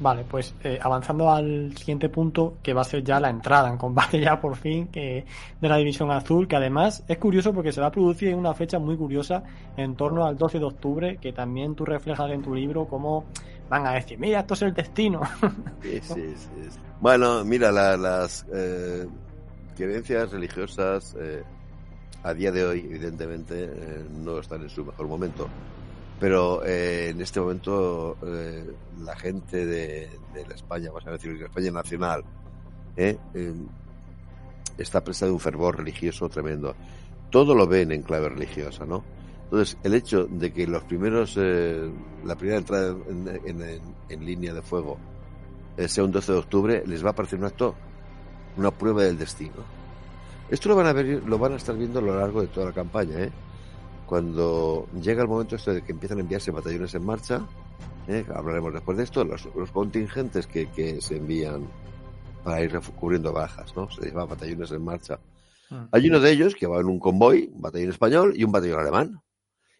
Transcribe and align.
Vale, 0.00 0.24
pues 0.28 0.54
eh, 0.62 0.78
avanzando 0.80 1.30
al 1.30 1.76
siguiente 1.76 2.08
punto, 2.08 2.58
que 2.62 2.72
va 2.72 2.82
a 2.82 2.84
ser 2.84 3.02
ya 3.02 3.18
la 3.18 3.30
entrada 3.30 3.68
en 3.68 3.76
combate 3.76 4.20
ya 4.20 4.40
por 4.40 4.56
fin 4.56 4.88
que, 4.88 5.24
de 5.60 5.68
la 5.68 5.76
División 5.76 6.10
Azul, 6.10 6.46
que 6.46 6.56
además 6.56 7.04
es 7.08 7.18
curioso 7.18 7.52
porque 7.52 7.72
se 7.72 7.80
va 7.80 7.88
a 7.88 7.92
producir 7.92 8.28
en 8.28 8.38
una 8.38 8.54
fecha 8.54 8.78
muy 8.78 8.96
curiosa 8.96 9.42
en 9.76 9.96
torno 9.96 10.24
al 10.24 10.36
12 10.36 10.58
de 10.58 10.64
octubre, 10.64 11.18
que 11.20 11.32
también 11.32 11.74
tú 11.74 11.84
reflejas 11.84 12.30
en 12.30 12.42
tu 12.42 12.54
libro 12.54 12.86
cómo 12.86 13.24
van 13.68 13.86
a 13.86 13.92
decir, 13.92 14.18
mira, 14.18 14.40
esto 14.40 14.54
es 14.54 14.62
el 14.62 14.74
destino. 14.74 15.20
Sí, 15.82 16.00
sí, 16.02 16.34
sí. 16.36 16.78
Bueno, 17.00 17.44
mira, 17.44 17.70
las 17.70 18.44
eh, 18.52 19.06
creencias 19.76 20.32
religiosas 20.32 21.16
eh, 21.18 21.42
a 22.22 22.34
día 22.34 22.50
de 22.50 22.64
hoy, 22.64 22.80
evidentemente, 22.90 23.64
eh, 23.64 24.04
no 24.10 24.38
están 24.38 24.62
en 24.62 24.70
su 24.70 24.84
mejor 24.84 25.06
momento 25.06 25.48
pero 26.18 26.64
eh, 26.64 27.10
en 27.10 27.20
este 27.20 27.40
momento 27.40 28.16
eh, 28.26 28.64
la 29.02 29.14
gente 29.16 29.64
de, 29.64 30.10
de, 30.34 30.46
la 30.46 30.54
España, 30.54 30.88
vamos 30.88 31.06
a 31.06 31.12
decir, 31.12 31.38
la 31.38 31.46
España 31.46 31.70
nacional, 31.70 32.24
eh, 32.96 33.16
está 34.76 35.02
presa 35.02 35.26
de 35.26 35.32
un 35.32 35.40
fervor 35.40 35.78
religioso 35.78 36.28
tremendo. 36.28 36.74
Todo 37.30 37.54
lo 37.54 37.66
ven 37.66 37.92
en 37.92 38.02
clave 38.02 38.30
religiosa, 38.30 38.84
¿no? 38.84 39.04
Entonces, 39.44 39.78
el 39.82 39.94
hecho 39.94 40.26
de 40.26 40.52
que 40.52 40.66
los 40.66 40.84
primeros, 40.84 41.36
la 41.36 42.36
primera 42.36 42.58
entrada 42.58 42.94
en, 43.08 43.80
en, 44.08 44.26
línea 44.26 44.52
de 44.52 44.60
fuego 44.60 44.98
sea 45.86 46.04
un 46.04 46.12
12 46.12 46.32
de 46.32 46.38
octubre, 46.38 46.82
les 46.84 47.02
va 47.02 47.10
a 47.10 47.14
parecer 47.14 47.38
un 47.38 47.46
acto, 47.46 47.74
una 48.58 48.70
prueba 48.70 49.04
del 49.04 49.16
destino. 49.16 49.64
Esto 50.50 50.68
lo 50.68 50.76
van 50.76 50.86
a 50.86 50.92
ver, 50.92 51.22
lo 51.24 51.38
van 51.38 51.54
a 51.54 51.56
estar 51.56 51.76
viendo 51.76 51.98
a 51.98 52.02
lo 52.02 52.18
largo 52.18 52.42
de 52.42 52.48
toda 52.48 52.66
la 52.66 52.72
campaña, 52.72 53.20
¿eh? 53.20 53.30
Cuando 54.08 54.88
llega 55.02 55.22
el 55.22 55.28
momento 55.28 55.56
esto 55.56 55.74
de 55.74 55.82
que 55.82 55.92
empiezan 55.92 56.16
a 56.16 56.22
enviarse 56.22 56.50
batallones 56.50 56.94
en 56.94 57.04
marcha, 57.04 57.46
¿eh? 58.08 58.24
hablaremos 58.34 58.72
después 58.72 58.96
de 58.96 59.04
esto, 59.04 59.22
los, 59.22 59.44
los 59.54 59.70
contingentes 59.70 60.46
que, 60.46 60.70
que, 60.70 61.02
se 61.02 61.18
envían 61.18 61.68
para 62.42 62.62
ir 62.62 62.72
cubriendo 62.98 63.34
bajas, 63.34 63.76
¿no? 63.76 63.90
Se 63.90 64.08
llama 64.08 64.24
batallones 64.24 64.70
en 64.70 64.82
marcha. 64.82 65.20
Ah. 65.70 65.88
Hay 65.92 66.08
uno 66.08 66.20
de 66.20 66.32
ellos 66.32 66.54
que 66.54 66.66
va 66.66 66.80
en 66.80 66.86
un 66.86 66.98
convoy, 66.98 67.50
un 67.52 67.60
batallón 67.60 67.90
español 67.90 68.32
y 68.34 68.44
un 68.44 68.52
batallón 68.52 68.80
alemán. 68.80 69.22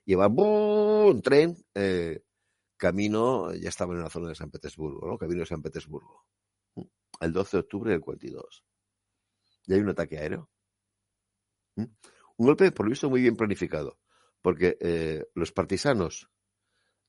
Y 0.04 0.14
va 0.14 0.26
un 0.26 1.22
tren, 1.22 1.56
eh, 1.74 2.22
camino, 2.76 3.54
ya 3.54 3.70
estaban 3.70 3.96
en 3.96 4.02
la 4.02 4.10
zona 4.10 4.28
de 4.28 4.34
San 4.34 4.50
Petersburgo, 4.50 5.06
¿no? 5.06 5.16
Camino 5.16 5.40
de 5.40 5.46
San 5.46 5.62
Petersburgo. 5.62 6.26
El 7.20 7.32
12 7.32 7.56
de 7.56 7.60
octubre 7.60 7.92
del 7.92 8.02
42. 8.02 8.64
Y 9.66 9.72
hay 9.72 9.80
un 9.80 9.88
ataque 9.88 10.18
aéreo. 10.18 10.50
Un 11.76 12.46
golpe, 12.46 12.70
por 12.72 12.84
lo 12.84 12.90
visto, 12.90 13.08
muy 13.08 13.22
bien 13.22 13.34
planificado 13.34 13.98
porque 14.42 14.76
eh, 14.80 15.26
los 15.34 15.52
partisanos 15.52 16.30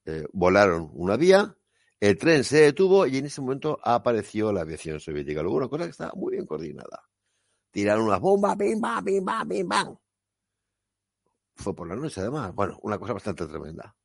eh, 0.05 0.25
volaron 0.33 0.89
una 0.93 1.17
vía, 1.17 1.55
el 1.99 2.17
tren 2.17 2.43
se 2.43 2.61
detuvo 2.61 3.05
y 3.05 3.17
en 3.17 3.25
ese 3.25 3.41
momento 3.41 3.79
apareció 3.83 4.51
la 4.51 4.61
aviación 4.61 4.99
soviética. 4.99 5.41
Luego 5.41 5.57
una 5.57 5.67
cosa 5.67 5.83
que 5.83 5.91
estaba 5.91 6.13
muy 6.15 6.33
bien 6.33 6.45
coordinada. 6.45 7.03
Tiraron 7.71 8.05
unas 8.05 8.19
bombas, 8.19 8.57
bim, 8.57 8.79
bam, 8.79 9.03
bim, 9.03 9.23
bam, 9.23 9.47
bim, 9.47 9.67
bam. 9.67 9.97
Fue 11.55 11.75
por 11.75 11.87
la 11.87 11.95
noche 11.95 12.21
además. 12.21 12.55
Bueno, 12.55 12.79
una 12.81 12.97
cosa 12.97 13.13
bastante 13.13 13.45
tremenda. 13.45 13.95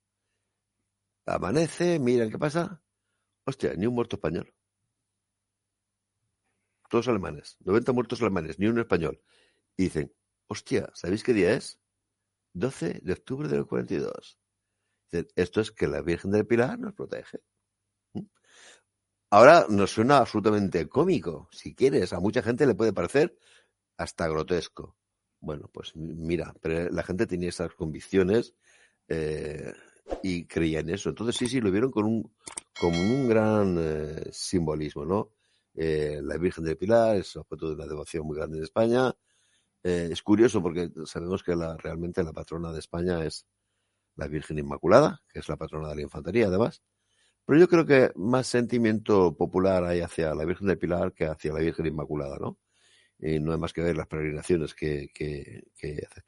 Amanece, 1.27 1.99
miran 1.99 2.31
qué 2.31 2.39
pasa. 2.39 2.83
Hostia, 3.45 3.75
ni 3.75 3.87
un 3.87 3.95
muerto 3.95 4.17
español. 4.17 4.53
Todos 6.91 7.09
alemanes. 7.09 7.57
90 7.61 7.93
muertos 7.93 8.21
alemanes, 8.21 8.59
ni 8.59 8.67
un 8.67 8.79
español. 8.79 9.21
Y 9.77 9.85
dicen, 9.85 10.13
hostia, 10.49 10.91
¿sabéis 10.95 11.23
qué 11.23 11.33
día 11.33 11.55
es? 11.55 11.81
12 12.55 13.01
de 13.03 13.13
octubre 13.13 13.49
del 13.49 13.67
42. 13.67 14.39
Esto 15.37 15.61
es 15.61 15.71
que 15.71 15.87
la 15.87 16.03
Virgen 16.03 16.31
del 16.31 16.47
Pilar 16.47 16.79
nos 16.79 16.95
protege. 16.95 17.41
¿Mm? 18.15 18.23
Ahora 19.31 19.67
nos 19.69 19.91
suena 19.91 20.19
absolutamente 20.19 20.89
cómico, 20.89 21.49
si 21.53 21.75
quieres, 21.75 22.13
a 22.13 22.21
mucha 22.21 22.43
gente 22.43 22.67
le 22.67 22.75
puede 22.75 22.93
parecer 22.93 23.37
hasta 23.97 24.29
grotesco. 24.29 24.97
Bueno, 25.41 25.69
pues 25.73 25.95
mira, 25.95 26.55
pero 26.61 26.91
la 26.91 27.03
gente 27.03 27.27
tenía 27.27 27.51
esas 27.51 27.75
convicciones 27.75 28.55
eh, 29.09 29.73
y 30.23 30.47
creía 30.47 30.81
en 30.81 30.91
eso. 30.91 31.11
Entonces 31.11 31.37
sí, 31.37 31.49
sí, 31.49 31.61
lo 31.61 31.71
vieron 31.71 31.91
con 31.91 32.05
un, 32.07 32.35
con 32.81 32.95
un 32.95 33.29
gran 33.29 33.77
eh, 33.79 34.29
simbolismo, 34.33 35.05
¿no? 35.05 35.33
Eh, 35.75 36.21
la 36.23 36.39
Virgen 36.39 36.65
del 36.65 36.77
Pilar 36.77 37.17
es 37.17 37.37
objeto 37.37 37.69
de 37.69 37.75
una 37.75 37.87
devoción 37.87 38.27
muy 38.27 38.37
grande 38.37 38.59
en 38.59 38.65
España. 38.65 39.13
Eh, 39.85 40.09
es 40.11 40.23
curioso 40.23 40.63
porque 40.63 40.91
sabemos 41.05 41.43
que 41.43 41.55
la, 41.55 41.77
realmente 41.77 42.25
la 42.25 42.33
patrona 42.33 42.73
de 42.73 42.79
España 42.81 43.25
es 43.25 43.47
la 44.17 44.29
Virgen 44.29 44.59
Inmaculada, 44.59 45.23
que 45.29 45.41
es 45.41 45.49
la 45.49 45.57
patrona 45.57 45.91
de 45.91 45.97
la 45.97 46.03
infantería 46.03 46.47
además. 46.49 46.83
Pero 47.47 47.61
yo 47.61 47.69
creo 47.69 47.87
que 47.87 48.11
más 48.17 48.47
sentimiento 48.47 49.37
popular 49.37 49.85
hay 49.85 50.01
hacia 50.01 50.35
la 50.35 50.47
Virgen 50.47 50.69
del 50.69 50.79
Pilar 50.79 51.13
que 51.13 51.27
hacia 51.27 51.53
la 51.53 51.61
Virgen 51.61 51.87
Inmaculada, 51.87 52.39
¿no? 52.39 52.59
Y 53.19 53.39
no 53.41 53.53
hay 53.53 53.59
más 53.59 53.73
que 53.73 53.83
ver 53.83 53.97
las 53.97 54.07
peregrinaciones 54.09 54.75
que, 54.75 55.11
que, 55.15 55.65
que 55.77 56.03
hace. 56.11 56.23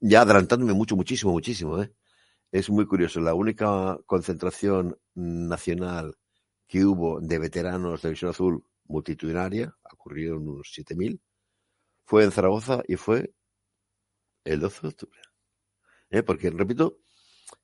Ya 0.00 0.22
adelantándome 0.22 0.74
mucho, 0.74 0.96
muchísimo, 0.96 1.32
muchísimo, 1.32 1.82
¿eh? 1.82 1.92
Es 2.52 2.70
muy 2.70 2.86
curioso. 2.86 3.20
La 3.20 3.34
única 3.34 3.98
concentración 4.06 4.98
nacional 5.14 6.16
que 6.66 6.84
hubo 6.84 7.20
de 7.20 7.38
veteranos 7.38 8.02
de 8.02 8.10
Visión 8.10 8.30
Azul 8.30 8.64
multitudinaria, 8.88 9.74
ocurrieron 9.92 10.48
unos 10.48 10.72
7.000, 10.76 11.20
fue 12.06 12.24
en 12.24 12.30
Zaragoza 12.30 12.82
y 12.86 12.96
fue 12.96 13.34
el 14.44 14.60
12 14.60 14.80
de 14.82 14.88
octubre. 14.88 15.20
¿Eh? 16.10 16.22
Porque, 16.22 16.50
repito, 16.50 17.00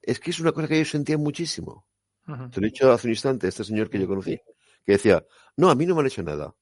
es 0.02 0.18
que 0.18 0.30
es 0.30 0.40
una 0.40 0.52
cosa 0.52 0.68
que 0.68 0.74
ellos 0.74 0.90
sentían 0.90 1.20
muchísimo. 1.20 1.86
Uh-huh. 2.26 2.50
Te 2.50 2.60
lo 2.60 2.66
he 2.66 2.70
dicho 2.70 2.90
hace 2.92 3.06
un 3.06 3.12
instante, 3.12 3.48
este 3.48 3.64
señor 3.64 3.88
que 3.88 4.00
yo 4.00 4.06
conocí, 4.06 4.38
que 4.84 4.92
decía, 4.92 5.24
no, 5.56 5.70
a 5.70 5.74
mí 5.74 5.86
no 5.86 5.94
me 5.94 6.00
han 6.00 6.08
hecho 6.08 6.22
nada, 6.22 6.54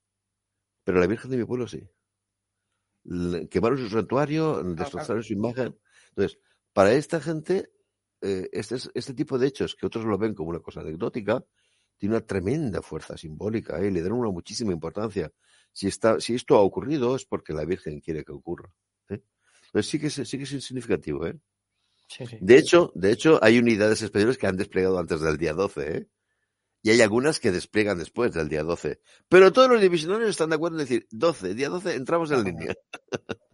pero 0.84 0.98
a 0.98 1.00
la 1.00 1.06
Virgen 1.06 1.30
de 1.30 1.38
mi 1.38 1.44
pueblo 1.44 1.66
sí. 1.66 1.88
Le 3.04 3.48
quemaron 3.48 3.78
su 3.78 3.88
santuario, 3.88 4.62
destrozaron 4.62 5.22
su 5.22 5.32
imagen. 5.32 5.78
Entonces, 6.10 6.38
para 6.74 6.92
esta 6.92 7.19
gente, 7.19 7.72
eh, 8.20 8.48
este, 8.52 8.76
este 8.92 9.14
tipo 9.14 9.38
de 9.38 9.46
hechos, 9.46 9.74
que 9.74 9.86
otros 9.86 10.04
lo 10.04 10.19
ven 10.19 10.34
como 10.34 10.50
una 10.50 10.60
cosa 10.60 10.80
anecdótica, 10.80 11.42
tiene 11.96 12.16
una 12.16 12.26
tremenda 12.26 12.82
fuerza 12.82 13.16
simbólica, 13.16 13.80
¿eh? 13.80 13.90
le 13.90 14.02
dan 14.02 14.12
una 14.12 14.30
muchísima 14.30 14.72
importancia. 14.72 15.32
Si, 15.72 15.86
está, 15.88 16.20
si 16.20 16.34
esto 16.34 16.56
ha 16.56 16.60
ocurrido 16.60 17.16
es 17.16 17.25
porque 17.25 17.53
la 17.53 17.64
Virgen 17.64 18.00
quiere 18.00 18.25
que 18.25 18.32
ocurra. 18.32 18.70
¿eh? 19.08 19.20
Entonces 19.66 19.91
sí 19.91 20.00
que, 20.00 20.08
es, 20.08 20.14
sí 20.14 20.36
que 20.36 20.44
es 20.44 20.64
significativo. 20.64 21.26
¿eh? 21.26 21.38
Sí, 22.08 22.26
sí. 22.26 22.38
De 22.41 22.58
hecho, 22.58 22.92
de 22.94 23.12
hecho, 23.12 23.38
hay 23.42 23.58
unidades 23.58 24.03
españolas 24.03 24.36
que 24.36 24.47
han 24.47 24.56
desplegado 24.56 24.98
antes 24.98 25.20
del 25.20 25.36
día 25.36 25.53
12, 25.53 25.97
¿eh? 25.97 26.06
Y 26.82 26.91
hay 26.91 27.03
algunas 27.03 27.41
que 27.41 27.53
despliegan 27.53 27.98
después 27.98 28.32
del 28.32 28.48
día 28.48 28.62
12. 28.62 29.00
Pero 29.28 29.53
todos 29.53 29.69
los 29.69 29.82
divisionarios 29.82 30.31
están 30.31 30.48
de 30.48 30.56
acuerdo 30.56 30.78
en 30.78 30.84
decir, 30.84 31.06
12, 31.10 31.54
día 31.54 31.69
12, 31.69 31.94
entramos 31.94 32.31
en 32.31 32.44
línea. 32.44 32.75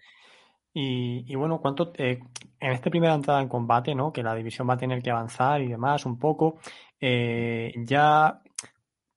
Y, 0.78 1.25
y, 1.27 1.34
bueno, 1.37 1.59
¿cuánto 1.59 1.91
eh, 1.97 2.21
en 2.60 2.72
esta 2.72 2.91
primera 2.91 3.15
entrada 3.15 3.41
en 3.41 3.48
combate, 3.48 3.94
¿no? 3.94 4.12
Que 4.12 4.22
la 4.22 4.34
división 4.34 4.69
va 4.69 4.75
a 4.75 4.77
tener 4.77 5.03
que 5.03 5.10
avanzar 5.10 5.62
y 5.62 5.69
demás 5.69 6.04
un 6.04 6.19
poco. 6.19 6.59
Eh, 7.00 7.72
ya, 7.78 8.43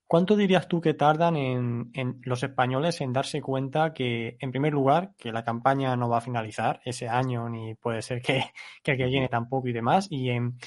¿cuánto 0.10 0.36
dirías 0.36 0.68
tú 0.68 0.82
que 0.82 0.96
tardan 0.96 1.38
en, 1.38 1.92
en, 1.94 2.20
los 2.24 2.42
españoles 2.42 3.00
en 3.00 3.14
darse 3.14 3.42
cuenta 3.42 3.94
que, 3.94 4.38
en 4.40 4.50
primer 4.50 4.74
lugar, 4.74 5.14
que 5.20 5.32
la 5.32 5.44
campaña 5.44 5.96
no 5.96 6.10
va 6.10 6.18
a 6.18 6.22
finalizar 6.22 6.82
ese 6.84 7.08
año, 7.08 7.48
ni 7.48 7.76
puede 7.76 8.02
ser 8.02 8.20
que, 8.20 8.44
que 8.84 8.94
el 8.94 8.98
que 8.98 9.06
viene 9.06 9.30
tampoco 9.30 9.68
y 9.68 9.72
demás, 9.72 10.08
y 10.10 10.32
en, 10.32 10.58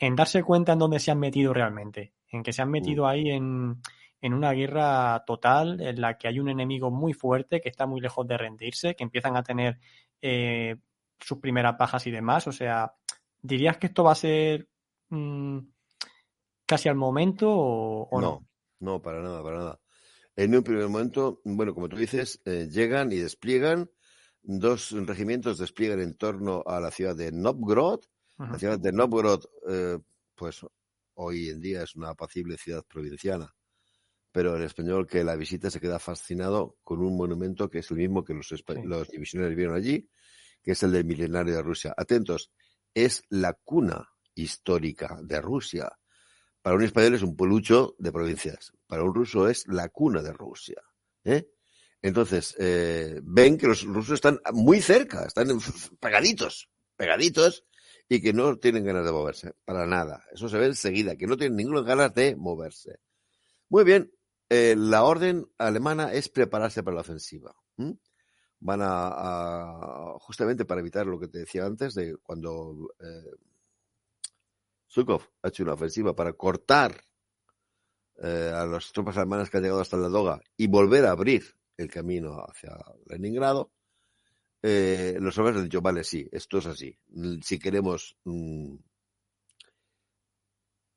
en 0.00 0.16
darse 0.16 0.42
cuenta 0.42 0.72
en 0.72 0.80
dónde 0.80 0.98
se 0.98 1.12
han 1.12 1.20
metido 1.20 1.54
realmente, 1.54 2.14
en 2.32 2.42
que 2.42 2.52
se 2.52 2.62
han 2.62 2.70
metido 2.72 3.06
ahí 3.06 3.30
en, 3.30 3.80
en 4.20 4.34
una 4.34 4.50
guerra 4.50 5.22
total 5.24 5.80
en 5.80 6.00
la 6.00 6.18
que 6.18 6.26
hay 6.26 6.40
un 6.40 6.48
enemigo 6.48 6.90
muy 6.90 7.12
fuerte 7.12 7.60
que 7.60 7.68
está 7.68 7.86
muy 7.86 8.00
lejos 8.00 8.26
de 8.26 8.38
rendirse, 8.38 8.96
que 8.96 9.04
empiezan 9.04 9.36
a 9.36 9.44
tener 9.44 9.78
eh, 10.20 10.78
sus 11.20 11.38
primeras 11.38 11.78
bajas 11.78 12.08
y 12.08 12.10
demás. 12.10 12.48
O 12.48 12.52
sea, 12.52 12.92
¿dirías 13.40 13.76
que 13.76 13.86
esto 13.86 14.02
va 14.02 14.12
a 14.12 14.16
ser 14.16 14.68
mmm, 15.10 15.60
casi 16.66 16.88
al 16.88 16.96
momento 16.96 17.48
o, 17.48 18.08
o 18.10 18.20
no, 18.20 18.30
no? 18.30 18.49
No, 18.80 19.00
para 19.00 19.22
nada, 19.22 19.42
para 19.42 19.58
nada. 19.58 19.80
En 20.36 20.54
un 20.56 20.62
primer 20.62 20.88
momento, 20.88 21.40
bueno, 21.44 21.74
como 21.74 21.88
tú 21.88 21.96
dices, 21.96 22.40
eh, 22.44 22.68
llegan 22.70 23.12
y 23.12 23.16
despliegan, 23.16 23.90
dos 24.42 24.90
regimientos 24.92 25.58
despliegan 25.58 26.00
en 26.00 26.14
torno 26.16 26.62
a 26.66 26.80
la 26.80 26.90
ciudad 26.90 27.14
de 27.16 27.30
Novgorod. 27.32 28.00
La 28.38 28.58
ciudad 28.58 28.78
de 28.78 28.90
Novgorod, 28.90 29.44
eh, 29.68 29.98
pues 30.34 30.60
hoy 31.14 31.50
en 31.50 31.60
día 31.60 31.82
es 31.82 31.94
una 31.94 32.08
apacible 32.10 32.56
ciudad 32.56 32.82
provinciana, 32.88 33.54
pero 34.32 34.56
el 34.56 34.62
español 34.62 35.06
que 35.06 35.22
la 35.24 35.36
visita 35.36 35.70
se 35.70 35.78
queda 35.78 35.98
fascinado 35.98 36.78
con 36.82 37.00
un 37.02 37.18
monumento 37.18 37.68
que 37.68 37.80
es 37.80 37.90
el 37.90 37.98
mismo 37.98 38.24
que 38.24 38.32
los, 38.32 38.48
Sí. 38.48 38.64
los 38.84 39.08
divisionarios 39.08 39.56
vieron 39.56 39.76
allí, 39.76 40.08
que 40.62 40.72
es 40.72 40.82
el 40.82 40.92
del 40.92 41.04
milenario 41.04 41.54
de 41.54 41.62
Rusia. 41.62 41.92
Atentos, 41.94 42.50
es 42.94 43.24
la 43.28 43.52
cuna 43.62 44.08
histórica 44.34 45.18
de 45.22 45.40
Rusia. 45.42 45.92
Para 46.62 46.76
un 46.76 46.82
español 46.82 47.14
es 47.14 47.22
un 47.22 47.36
polucho 47.36 47.94
de 47.98 48.12
provincias, 48.12 48.72
para 48.86 49.02
un 49.02 49.14
ruso 49.14 49.48
es 49.48 49.66
la 49.68 49.88
cuna 49.88 50.22
de 50.22 50.32
Rusia. 50.32 50.82
¿eh? 51.24 51.48
Entonces, 52.02 52.54
eh, 52.58 53.20
ven 53.22 53.56
que 53.58 53.66
los 53.66 53.82
rusos 53.84 54.14
están 54.14 54.40
muy 54.52 54.80
cerca, 54.80 55.24
están 55.24 55.48
pegaditos, 56.00 56.68
pegaditos, 56.96 57.64
y 58.08 58.20
que 58.20 58.32
no 58.32 58.56
tienen 58.58 58.84
ganas 58.84 59.04
de 59.04 59.12
moverse, 59.12 59.52
para 59.64 59.86
nada. 59.86 60.24
Eso 60.32 60.48
se 60.48 60.58
ve 60.58 60.66
enseguida, 60.66 61.16
que 61.16 61.26
no 61.26 61.36
tienen 61.36 61.56
ninguna 61.56 61.82
ganas 61.82 62.12
de 62.14 62.34
moverse. 62.36 62.98
Muy 63.68 63.84
bien, 63.84 64.12
eh, 64.48 64.74
la 64.76 65.04
orden 65.04 65.46
alemana 65.58 66.12
es 66.12 66.28
prepararse 66.28 66.82
para 66.82 66.96
la 66.96 67.00
ofensiva. 67.02 67.54
Van 68.58 68.82
a, 68.82 69.08
a- 69.08 70.18
justamente 70.18 70.64
para 70.64 70.80
evitar 70.80 71.06
lo 71.06 71.18
que 71.20 71.28
te 71.28 71.38
decía 71.38 71.64
antes, 71.64 71.94
de 71.94 72.16
cuando 72.22 72.92
eh, 72.98 73.30
Zhukov 74.92 75.22
ha 75.42 75.48
hecho 75.48 75.62
una 75.62 75.74
ofensiva 75.74 76.14
para 76.14 76.32
cortar 76.32 77.00
eh, 78.22 78.52
a 78.54 78.66
las 78.66 78.92
tropas 78.92 79.16
alemanas 79.16 79.48
que 79.48 79.56
han 79.56 79.62
llegado 79.62 79.80
hasta 79.80 79.96
la 79.96 80.08
Doga 80.08 80.40
y 80.56 80.66
volver 80.66 81.06
a 81.06 81.12
abrir 81.12 81.44
el 81.76 81.90
camino 81.90 82.44
hacia 82.46 82.76
Leningrado, 83.06 83.72
eh, 84.62 85.16
los 85.18 85.38
hombres 85.38 85.56
han 85.56 85.64
dicho, 85.64 85.80
vale, 85.80 86.04
sí, 86.04 86.28
esto 86.30 86.58
es 86.58 86.66
así. 86.66 86.98
Si 87.42 87.58
queremos 87.58 88.16
mm, 88.24 88.74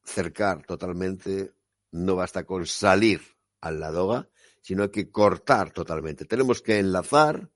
cercar 0.04 0.66
totalmente, 0.66 1.54
no 1.92 2.16
basta 2.16 2.46
con 2.46 2.66
salir 2.66 3.22
a 3.62 3.72
la 3.72 3.92
Doga, 3.92 4.30
sino 4.62 4.84
hay 4.84 4.90
que 4.90 5.10
cortar 5.10 5.72
totalmente. 5.72 6.26
Tenemos 6.26 6.62
que 6.62 6.80
enlazar 6.80 7.50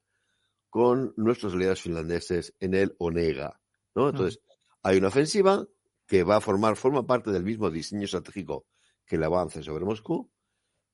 con 0.69 1.13
nuestros 1.18 1.54
aliados 1.54 1.81
finlandeses 1.81 2.54
en 2.60 2.74
el 2.74 2.95
Onega. 3.00 3.60
¿no? 3.95 4.10
Entonces, 4.10 4.39
hay 4.84 4.98
una 4.98 5.10
ofensiva 5.10 5.68
que 6.07 6.24
va 6.24 6.38
a 6.38 6.42
formar, 6.42 6.75
forma 6.77 7.06
parte 7.06 7.31
del 7.31 7.44
mismo 7.44 7.69
diseño 7.69 8.06
estratégico 8.06 8.65
que 9.06 9.18
el 9.18 9.24
avance 9.24 9.62
sobre 9.62 9.86
Moscú. 9.86 10.31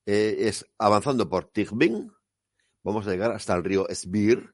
Eh, 0.05 0.35
es 0.49 0.65
avanzando 0.77 1.29
por 1.29 1.45
Tikhvin, 1.45 2.11
vamos 2.83 3.07
a 3.07 3.11
llegar 3.11 3.31
hasta 3.31 3.55
el 3.55 3.63
río 3.63 3.87
Sbir, 3.89 4.53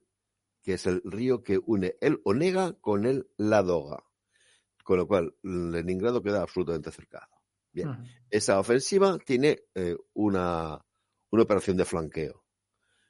que 0.61 0.73
es 0.73 0.85
el 0.85 1.01
río 1.03 1.41
que 1.41 1.59
une 1.65 1.95
el 2.01 2.21
Onega 2.23 2.73
con 2.73 3.05
el 3.05 3.27
Ladoga. 3.37 4.03
Con 4.83 4.97
lo 4.97 5.07
cual, 5.07 5.35
Leningrado 5.41 6.21
queda 6.21 6.41
absolutamente 6.41 6.91
cercado. 6.91 7.27
Bien, 7.71 8.03
esa 8.29 8.59
ofensiva 8.59 9.17
tiene 9.19 9.63
eh, 9.75 9.95
una, 10.13 10.83
una 11.29 11.43
operación 11.43 11.77
de 11.77 11.85
flanqueo. 11.85 12.43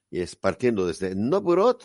Y 0.09 0.19
es 0.19 0.35
partiendo 0.35 0.85
desde 0.85 1.15
Novgorod, 1.15 1.83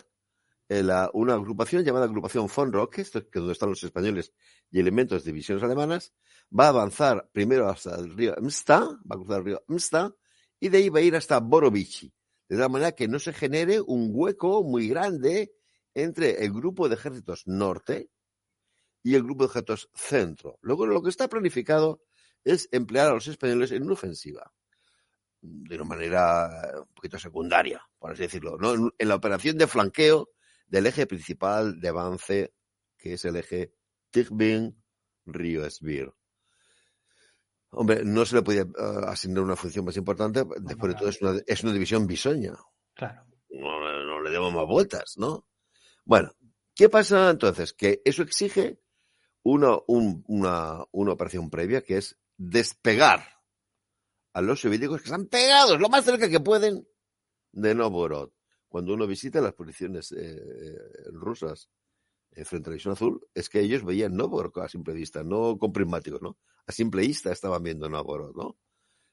la- 0.67 1.09
una 1.13 1.33
agrupación 1.35 1.83
llamada 1.83 2.05
Agrupación 2.05 2.47
von 2.53 2.71
Rock, 2.73 2.99
esto 2.99 3.19
es 3.19 3.25
que 3.25 3.39
donde 3.39 3.53
están 3.53 3.69
los 3.69 3.83
españoles 3.83 4.33
y 4.71 4.79
elementos 4.79 5.23
de 5.23 5.31
divisiones 5.31 5.63
alemanas, 5.63 6.13
va 6.57 6.65
a 6.65 6.69
avanzar 6.69 7.29
primero 7.31 7.69
hasta 7.69 7.95
el 7.95 8.15
río 8.15 8.35
Msta, 8.41 8.79
va 8.79 9.15
a 9.15 9.17
cruzar 9.17 9.39
el 9.39 9.45
río 9.45 9.63
Msta, 9.67 10.13
y 10.59 10.69
de 10.69 10.77
ahí 10.77 10.89
va 10.89 10.99
a 10.99 11.03
ir 11.03 11.15
hasta 11.15 11.39
Borovichi, 11.39 12.11
de 12.49 12.57
tal 12.57 12.69
manera 12.69 12.93
que 12.93 13.07
no 13.07 13.19
se 13.19 13.33
genere 13.33 13.81
un 13.81 14.09
hueco 14.13 14.63
muy 14.63 14.87
grande 14.87 15.53
entre 15.93 16.43
el 16.43 16.51
grupo 16.51 16.89
de 16.89 16.95
ejércitos 16.95 17.43
norte 17.47 18.09
y 19.03 19.15
el 19.15 19.23
grupo 19.23 19.43
de 19.43 19.49
ejércitos 19.49 19.89
centro. 19.93 20.57
Luego 20.61 20.85
lo 20.87 21.01
que 21.03 21.09
está 21.09 21.27
planificado 21.27 22.01
es 22.43 22.67
emplear 22.71 23.07
a 23.09 23.13
los 23.13 23.27
españoles 23.27 23.71
en 23.71 23.83
una 23.83 23.93
ofensiva 23.93 24.51
de 25.41 25.75
una 25.75 25.83
manera 25.85 26.71
un 26.79 26.93
poquito 26.93 27.19
secundaria, 27.19 27.81
por 27.99 28.11
así 28.11 28.23
decirlo, 28.23 28.57
¿no? 28.57 28.91
en 28.97 29.07
la 29.07 29.15
operación 29.15 29.57
de 29.57 29.67
flanqueo 29.67 30.29
del 30.67 30.85
eje 30.87 31.05
principal 31.07 31.79
de 31.79 31.87
avance, 31.89 32.53
que 32.97 33.13
es 33.13 33.25
el 33.25 33.35
eje 33.37 33.73
Tikhvin-Río 34.11 35.65
Esbir. 35.65 36.11
Hombre, 37.71 38.03
no 38.05 38.25
se 38.25 38.35
le 38.35 38.41
podía 38.41 38.61
eh, 38.61 38.65
asignar 39.07 39.43
una 39.43 39.55
función 39.55 39.83
más 39.85 39.97
importante, 39.97 40.43
después 40.61 40.93
de 40.93 40.97
todo 40.99 41.09
es 41.09 41.21
una, 41.21 41.39
es 41.45 41.63
una 41.63 41.73
división 41.73 42.07
bisoña, 42.07 42.53
Claro. 42.93 43.25
no, 43.49 44.03
no 44.05 44.21
le 44.21 44.29
demos 44.31 44.53
más 44.53 44.65
vueltas, 44.65 45.15
¿no? 45.17 45.45
Bueno, 46.05 46.31
¿qué 46.73 46.87
pasa 46.87 47.29
entonces? 47.31 47.73
Que 47.73 48.01
eso 48.05 48.21
exige 48.23 48.79
una, 49.43 49.77
un- 49.87 50.23
una, 50.27 50.83
una 50.91 51.11
operación 51.11 51.49
previa 51.49 51.81
que 51.81 51.97
es 51.97 52.17
despegar 52.37 53.25
a 54.33 54.41
los 54.41 54.61
soviéticos 54.61 55.01
que 55.01 55.05
están 55.05 55.25
pegados 55.27 55.79
lo 55.79 55.89
más 55.89 56.05
cerca 56.05 56.29
que 56.29 56.39
pueden 56.39 56.87
de 57.51 57.75
Novgorod. 57.75 58.31
Cuando 58.75 58.93
uno 58.93 59.07
visita 59.07 59.39
las 59.39 59.53
posiciones 59.53 60.11
eh, 60.11 60.77
rusas 61.13 61.69
eh, 62.31 62.43
frente 62.43 62.67
a 62.67 62.71
la 62.71 62.73
División 62.73 62.91
Azul, 62.91 63.25
es 63.33 63.47
que 63.47 63.61
ellos 63.61 63.85
veían 63.85 64.17
Novgorod 64.17 64.51
a 64.61 64.67
simple 64.67 64.93
vista, 64.93 65.23
no 65.23 65.57
con 65.57 65.71
prismáticos, 65.71 66.21
¿no? 66.21 66.37
A 66.67 66.73
simple 66.73 67.03
vista 67.03 67.31
estaban 67.31 67.63
viendo 67.63 67.87
Novgorod, 67.87 68.35
¿no? 68.35 68.57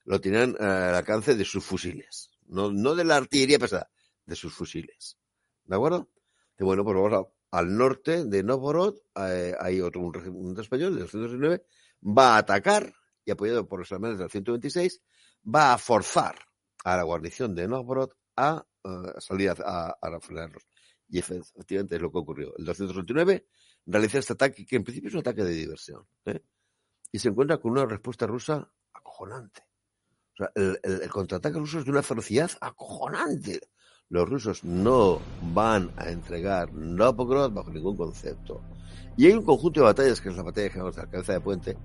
Lo 0.03 0.21
tenían 0.21 0.57
eh, 0.59 0.65
al 0.65 0.97
alcance 0.97 1.37
de 1.37 1.45
sus 1.45 1.65
fusiles, 1.65 2.33
no, 2.49 2.73
no 2.73 2.97
de 2.97 3.05
la 3.05 3.15
artillería 3.15 3.61
pesada, 3.61 3.89
de 4.27 4.35
sus 4.35 4.53
fusiles. 4.53 5.17
¿De 5.63 5.77
acuerdo? 5.77 6.11
Y 6.59 6.65
bueno, 6.65 6.83
pues 6.83 6.97
vamos 6.97 7.13
a- 7.13 7.57
al 7.57 7.77
norte 7.77 8.25
de 8.25 8.43
Novgorod, 8.43 8.97
eh, 9.15 9.55
hay 9.61 9.81
otro 9.81 10.01
un 10.01 10.13
regimiento 10.13 10.61
español, 10.61 10.95
el 10.95 10.99
209, 10.99 11.63
va 12.03 12.35
a 12.35 12.39
atacar 12.39 12.93
y 13.25 13.31
apoyado 13.31 13.69
por 13.69 13.79
los 13.79 13.93
alemanes 13.93 14.19
del 14.19 14.29
126, 14.29 15.01
va 15.47 15.73
a 15.73 15.79
forzar 15.79 16.35
a 16.83 16.97
la 16.97 17.05
guarnición 17.05 17.55
de 17.55 17.69
Novgorod 17.69 18.11
a 18.37 18.67
eh, 18.85 19.13
salir 19.19 19.51
a, 19.51 19.55
a, 19.59 19.89
a. 20.01 20.19
Y 21.09 21.19
efectivamente 21.19 21.97
es 21.97 22.03
lo 22.03 22.11
que 22.11 22.19
ocurrió. 22.19 22.55
El 22.57 22.65
229 22.65 23.47
realiza 23.87 24.19
este 24.19 24.33
ataque, 24.33 24.65
que 24.65 24.77
en 24.77 24.85
principio 24.85 25.09
es 25.09 25.15
un 25.15 25.21
ataque 25.21 25.45
de 25.45 25.51
diversión, 25.53 26.07
¿eh? 26.25 26.41
y 27.11 27.19
se 27.19 27.29
encuentra 27.29 27.59
con 27.59 27.73
una 27.73 27.85
respuesta 27.85 28.27
rusa 28.27 28.71
acojonante. 28.95 29.63
O 30.33 30.37
sea, 30.37 30.51
el, 30.55 30.81
el- 30.83 31.03
el 31.03 31.11
contraataque 31.11 31.59
ruso 31.59 31.79
es 31.81 31.85
de 31.85 31.91
una 31.91 32.03
ferocidad 32.03 32.51
acojonante. 32.61 33.61
Los 34.09 34.29
rusos 34.29 34.65
no 34.65 35.21
van 35.55 35.91
a 35.97 36.11
entregar 36.11 36.73
Novgorod 36.73 37.51
bajo 37.53 37.71
ningún 37.71 37.97
concepto. 37.97 38.63
Y 39.17 39.27
hay 39.27 39.33
un 39.33 39.45
conjunto 39.45 39.81
de 39.81 39.87
batallas, 39.87 40.21
que 40.21 40.31
es 40.31 40.37
la 40.37 40.43
batalla 40.43 40.65
de 40.65 40.71
General 40.71 40.93
de 40.95 41.03
la 41.03 41.11
cabeza 41.11 41.33
de 41.35 41.41
puente, 41.41 41.77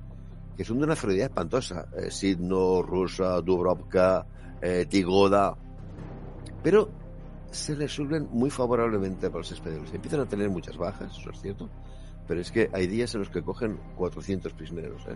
que 0.56 0.64
son 0.64 0.78
de 0.78 0.86
una 0.86 0.96
ferocidad 0.96 1.28
espantosa. 1.28 1.90
Eh, 1.98 2.10
Sidno, 2.12 2.82
Rusa, 2.82 3.42
Dubrovka, 3.42 4.26
eh, 4.62 4.86
Tigoda. 4.89 5.58
Pero 6.64 6.90
se 7.52 7.76
resuelven 7.76 8.28
muy 8.32 8.50
favorablemente 8.50 9.28
para 9.30 9.40
los 9.40 9.52
españoles. 9.52 9.94
Empiezan 9.94 10.20
a 10.22 10.26
tener 10.26 10.50
muchas 10.50 10.78
bajas, 10.78 11.18
eso 11.18 11.30
es 11.32 11.42
cierto, 11.42 11.70
pero 12.28 12.42
es 12.42 12.52
que 12.52 12.70
hay 12.74 12.88
días 12.88 13.14
en 13.16 13.22
los 13.22 13.30
que 13.30 13.42
cogen 13.42 13.80
400 13.96 14.52
prisioneros. 14.54 15.02
¿eh? 15.08 15.16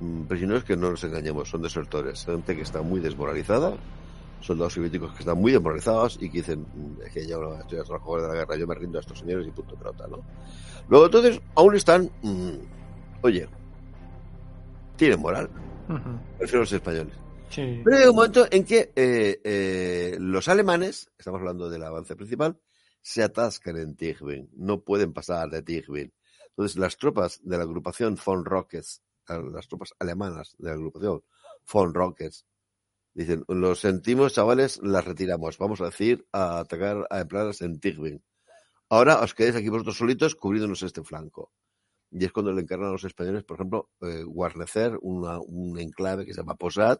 Mm, 0.00 0.22
Prisioneros 0.24 0.64
que 0.64 0.76
no 0.76 0.90
nos 0.90 1.02
engañemos, 1.04 1.48
son 1.48 1.62
desertores, 1.62 2.24
gente 2.24 2.54
que 2.54 2.62
está 2.62 2.80
muy 2.82 3.00
desmoralizada, 3.00 3.74
soldados 4.40 4.72
soviéticos 4.74 5.12
que 5.12 5.18
están 5.20 5.38
muy 5.38 5.52
desmoralizados 5.52 6.16
y 6.22 6.30
que 6.30 6.38
dicen, 6.38 6.60
"Mm, 6.60 7.02
es 7.06 7.12
que 7.12 7.26
ya 7.26 7.36
no 7.36 7.54
estoy 7.58 7.78
los 7.78 7.88
juegos 7.88 8.22
de 8.22 8.28
la 8.28 8.34
guerra, 8.34 8.56
yo 8.56 8.66
me 8.66 8.74
rindo 8.74 8.98
a 8.98 9.00
estos 9.00 9.18
señores 9.18 9.46
y 9.46 9.50
punto 9.50 9.74
pelota, 9.74 10.06
¿no? 10.08 10.18
Luego 10.88 11.06
entonces 11.06 11.40
aún 11.56 11.74
están, 11.74 12.10
mm, 12.22 12.50
oye, 13.22 13.46
tienen 14.96 15.20
moral, 15.20 15.50
prefiero 16.38 16.60
los 16.60 16.72
españoles. 16.72 17.14
Sí. 17.50 17.82
Pero 17.84 17.96
hay 17.96 18.06
un 18.08 18.14
momento 18.14 18.46
en 18.50 18.64
que 18.64 18.92
eh, 18.94 19.40
eh, 19.44 20.16
los 20.20 20.48
alemanes, 20.48 21.10
estamos 21.18 21.40
hablando 21.40 21.68
del 21.68 21.82
avance 21.82 22.14
principal, 22.16 22.58
se 23.02 23.22
atascan 23.22 23.76
en 23.76 23.96
Tikhvin, 23.96 24.50
no 24.54 24.82
pueden 24.82 25.12
pasar 25.12 25.50
de 25.50 25.62
Tikhvin. 25.62 26.12
Entonces 26.50 26.78
las 26.78 26.96
tropas 26.96 27.40
de 27.42 27.56
la 27.56 27.64
agrupación 27.64 28.18
von 28.24 28.44
Rockets, 28.44 29.02
las 29.26 29.68
tropas 29.68 29.94
alemanas 29.98 30.54
de 30.58 30.68
la 30.68 30.74
agrupación 30.74 31.22
von 31.72 31.94
Rockets, 31.94 32.46
dicen, 33.14 33.44
lo 33.48 33.74
sentimos 33.74 34.34
chavales, 34.34 34.80
las 34.82 35.04
retiramos, 35.04 35.58
vamos 35.58 35.80
a 35.80 35.86
decir, 35.86 36.26
a 36.32 36.60
atacar, 36.60 37.06
a 37.10 37.20
emplearlas 37.20 37.62
en 37.62 37.80
Tikhvin. 37.80 38.22
Ahora 38.88 39.20
os 39.20 39.34
quedáis 39.34 39.56
aquí 39.56 39.68
vosotros 39.68 39.96
solitos 39.96 40.34
cubriéndonos 40.34 40.82
este 40.82 41.02
flanco. 41.02 41.52
Y 42.10 42.24
es 42.24 42.32
cuando 42.32 42.52
le 42.52 42.62
encargan 42.62 42.88
a 42.88 42.92
los 42.92 43.04
españoles, 43.04 43.44
por 43.44 43.56
ejemplo, 43.56 43.90
eh, 44.00 44.24
guarnecer 44.24 44.98
una, 45.00 45.38
un 45.38 45.78
enclave 45.78 46.26
que 46.26 46.34
se 46.34 46.40
llama 46.40 46.56
Posad, 46.56 46.98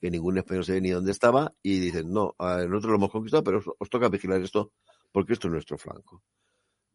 que 0.00 0.10
ningún 0.10 0.38
español 0.38 0.64
sabía 0.64 0.80
ni 0.80 0.90
dónde 0.90 1.12
estaba, 1.12 1.54
y 1.62 1.80
dicen, 1.80 2.10
no, 2.12 2.34
nosotros 2.38 2.84
lo 2.84 2.94
hemos 2.96 3.10
conquistado, 3.10 3.42
pero 3.44 3.62
os, 3.78 3.90
toca 3.90 4.08
vigilar 4.08 4.40
esto, 4.40 4.72
porque 5.12 5.32
esto 5.32 5.48
es 5.48 5.52
nuestro 5.52 5.78
flanco. 5.78 6.22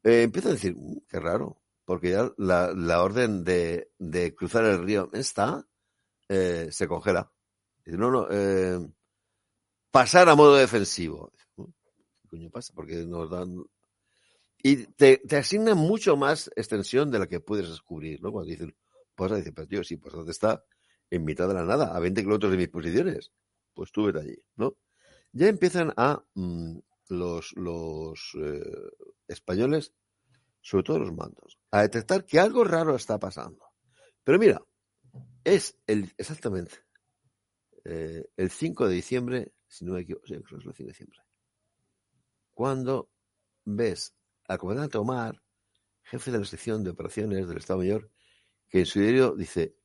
Eh, 0.04 0.24
empieza 0.24 0.50
a 0.50 0.54
decir, 0.54 0.76
"Mm, 0.76 1.00
qué 1.10 1.20
raro, 1.20 1.62
porque 1.86 2.12
ya 2.12 2.32
la, 2.38 2.74
la 2.74 3.04
orden 3.04 3.44
de, 3.44 3.90
cruzar 4.38 4.66
el 4.66 4.84
río 4.84 5.10
está, 5.14 5.66
eh, 6.30 6.70
se 6.72 6.88
congela. 6.88 7.32
Dice, 7.86 7.98
no, 7.98 8.10
no, 8.12 8.28
eh, 8.30 8.80
pasar 9.92 10.30
a 10.30 10.36
modo 10.36 10.56
defensivo. 10.56 11.32
"Mm, 11.58 11.64
¿Qué 12.22 12.28
coño 12.30 12.50
pasa? 12.50 12.74
Porque 12.74 13.06
nos 13.06 13.30
dan... 13.30 13.64
Y 14.66 14.86
te, 14.88 15.22
asignan 15.38 15.78
mucho 15.78 16.16
más 16.16 16.50
extensión 16.56 17.12
de 17.12 17.20
la 17.20 17.28
que 17.28 17.42
puedes 17.42 17.68
descubrir, 17.70 18.22
¿no? 18.22 18.32
Cuando 18.32 18.50
dicen, 18.50 18.74
Posa 19.14 19.36
dice, 19.36 19.52
pero 19.52 19.68
tío, 19.68 19.84
si 19.84 19.98
Posada 19.98 20.32
está 20.32 20.64
en 21.10 21.26
mitad 21.26 21.48
de 21.48 21.54
la 21.54 21.66
nada, 21.66 21.96
a 21.96 22.00
20 22.00 22.22
kilómetros 22.22 22.52
de 22.52 22.58
mis 22.58 22.70
posiciones, 22.70 23.32
pues 23.74 23.92
tú 23.92 24.06
vete 24.06 24.20
allí, 24.20 24.38
¿no? 24.56 24.78
Ya 25.32 25.48
empiezan 25.48 25.94
a 25.98 26.24
mm, 26.36 26.78
los, 27.10 27.54
los 27.56 28.36
eh, 28.40 28.90
españoles, 29.28 29.94
sobre 30.62 30.84
todo 30.84 31.00
los 31.00 31.14
mandos, 31.14 31.60
a 31.72 31.82
detectar 31.82 32.26
que 32.26 32.40
algo 32.40 32.64
raro 32.64 32.96
está 32.96 33.20
pasando. 33.20 33.66
Pero 34.24 34.40
mira, 34.40 34.62
es 35.44 35.78
el, 35.88 36.12
exactamente 36.18 36.84
eh, 37.86 38.26
el 38.38 38.50
5 38.50 38.88
de 38.88 38.96
diciembre, 38.96 39.54
si 39.68 39.86
no 39.86 39.94
me 39.94 40.02
equivoco, 40.02 40.26
sí, 40.26 40.34
creo 40.36 40.44
que 40.44 40.56
es 40.56 40.66
el 40.66 40.74
5 40.74 40.78
de 40.78 40.92
diciembre, 40.92 41.20
cuando 42.54 43.10
ves 43.66 44.16
al 44.48 44.58
comandante 44.58 44.98
Omar, 44.98 45.42
jefe 46.04 46.32
de 46.32 46.40
la 46.40 46.46
sección 46.46 46.84
de 46.84 46.92
operaciones 46.92 47.48
del 47.48 47.58
Estado 47.58 47.80
Mayor, 47.80 48.10
que 48.70 48.80
en 48.80 48.86
su 48.86 49.00
diario 49.00 49.36
dice, 49.36 49.76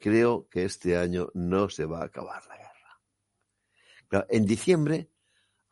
creo 0.00 0.48
que 0.48 0.64
este 0.64 0.96
año 0.96 1.28
no 1.34 1.68
se 1.68 1.84
va 1.84 2.00
a 2.02 2.04
acabar 2.06 2.44
la 2.46 2.56
guerra. 2.56 3.00
Claro, 4.08 4.26
en 4.28 4.44
diciembre 4.46 5.10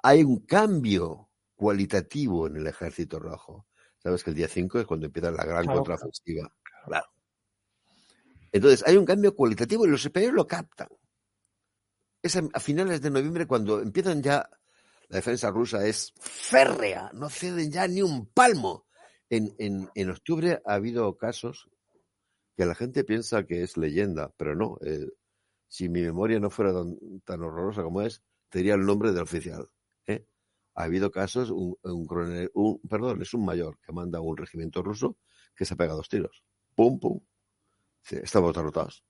hay 0.02 0.23
un 0.25 0.45
cambio 0.47 1.31
cualitativo 1.55 2.47
en 2.47 2.57
el 2.57 2.67
Ejército 2.67 3.19
Rojo. 3.19 3.67
Sabes 3.99 4.25
que 4.25 4.31
el 4.31 4.37
día 4.37 4.49
5 4.49 4.81
es 4.81 4.87
cuando 4.87 5.07
empieza 5.07 5.31
la 5.31 5.45
gran 5.45 5.62
Claro, 5.62 5.79
contraofensiva. 5.79 6.52
Claro. 6.85 7.07
Entonces, 8.50 8.83
hay 8.87 8.97
un 8.97 9.05
cambio 9.07 9.35
cualitativo 9.35 9.87
y 9.87 9.91
los 9.91 10.05
españoles 10.05 10.35
lo 10.35 10.47
captan. 10.47 10.88
Es 12.21 12.37
a 12.37 12.43
a 12.52 12.61
finales 12.61 13.00
de 13.00 13.11
noviembre 13.11 13.47
cuando 13.47 13.81
empiezan 13.81 14.23
ya, 14.23 14.49
la 15.09 15.17
defensa 15.17 15.50
rusa 15.50 15.87
es 15.87 16.12
férrea, 16.21 17.11
no 17.14 17.29
ceden 17.31 17.71
ya 17.71 17.87
ni 17.87 18.02
un 18.02 18.26
palmo. 18.26 18.87
En, 19.31 19.55
en, 19.59 19.88
en 19.95 20.11
octubre 20.11 20.61
ha 20.67 20.75
habido 20.75 21.17
casos 21.17 21.71
que 22.57 22.67
la 22.67 22.75
gente 22.75 23.05
piensa 23.05 23.45
que 23.45 23.63
es 23.63 23.77
leyenda, 23.77 24.33
pero 24.37 24.55
no. 24.55 24.79
eh, 24.85 25.07
si 25.69 25.89
mi 25.89 26.03
memoria 26.03 26.39
no 26.39 26.51
fuera 26.51 26.73
tan, 26.75 26.99
tan 27.25 27.43
horrorosa 27.43 27.83
como 27.83 28.03
es, 28.03 28.23
te 28.51 28.59
diría 28.59 28.75
el 28.75 28.85
nombre 28.85 29.13
del 29.13 29.23
oficial. 29.23 29.71
¿eh? 30.07 30.27
Ha 30.75 30.85
habido 30.85 31.11
casos, 31.11 31.51
un, 31.51 31.77
un 31.83 32.07
coronel, 32.07 32.51
un, 32.53 32.79
perdón, 32.81 33.23
es 33.23 33.33
un 33.33 33.47
mayor 33.47 33.79
que 33.81 33.93
manda 33.93 34.21
un 34.21 34.37
regimiento 34.37 34.83
ruso 34.83 35.17
que 35.57 35.65
se 35.65 35.75
pega 35.75 35.95
dos 35.95 36.11
tiros. 36.11 36.45
Pum, 36.75 37.01
pum. 37.01 37.21
Estamos 38.11 38.55
derrotados. 38.55 39.03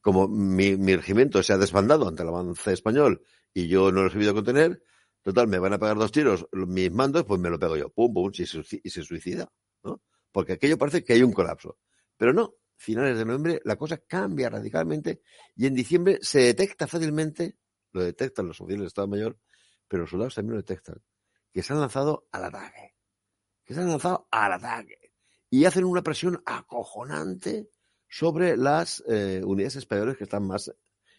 Como 0.00 0.28
mi, 0.28 0.76
mi 0.76 0.94
regimiento 0.94 1.42
se 1.42 1.52
ha 1.52 1.58
desbandado 1.58 2.06
ante 2.06 2.22
el 2.22 2.28
avance 2.28 2.72
español 2.72 3.22
y 3.52 3.66
yo 3.66 3.90
no 3.90 4.02
lo 4.02 4.08
he 4.08 4.12
sabido 4.12 4.34
contener, 4.34 4.82
total, 5.22 5.48
me 5.48 5.58
van 5.58 5.72
a 5.72 5.78
pegar 5.78 5.96
dos 5.96 6.12
tiros 6.12 6.46
mis 6.52 6.92
mandos, 6.92 7.24
pues 7.24 7.40
me 7.40 7.50
lo 7.50 7.58
pego 7.58 7.76
yo. 7.76 7.88
Pum, 7.90 8.12
pum, 8.12 8.30
y 8.32 8.90
se 8.90 9.02
suicida. 9.02 9.50
¿no? 9.82 10.00
Porque 10.30 10.52
aquello 10.52 10.78
parece 10.78 11.02
que 11.02 11.14
hay 11.14 11.22
un 11.22 11.32
colapso. 11.32 11.78
Pero 12.16 12.32
no, 12.32 12.54
finales 12.76 13.18
de 13.18 13.24
noviembre 13.24 13.60
la 13.64 13.76
cosa 13.76 13.98
cambia 13.98 14.50
radicalmente 14.50 15.22
y 15.56 15.66
en 15.66 15.74
diciembre 15.74 16.18
se 16.22 16.40
detecta 16.40 16.86
fácilmente, 16.86 17.58
lo 17.92 18.02
detectan 18.02 18.48
los 18.48 18.60
oficiales 18.60 18.84
de 18.84 18.88
Estado 18.88 19.08
Mayor, 19.08 19.38
pero 19.88 20.02
los 20.02 20.10
soldados 20.10 20.34
también 20.34 20.54
lo 20.54 20.62
detectan, 20.62 21.02
que 21.52 21.62
se 21.62 21.72
han 21.72 21.80
lanzado 21.80 22.28
al 22.32 22.44
ataque. 22.44 22.94
Que 23.64 23.74
se 23.74 23.80
han 23.80 23.88
lanzado 23.88 24.28
al 24.30 24.52
ataque. 24.52 25.12
Y 25.50 25.64
hacen 25.64 25.84
una 25.84 26.02
presión 26.02 26.42
acojonante 26.44 27.70
sobre 28.08 28.56
las 28.56 29.02
eh, 29.08 29.42
unidades 29.44 29.76
españolas 29.76 30.16
que 30.16 30.24
están 30.24 30.46
más, 30.46 30.72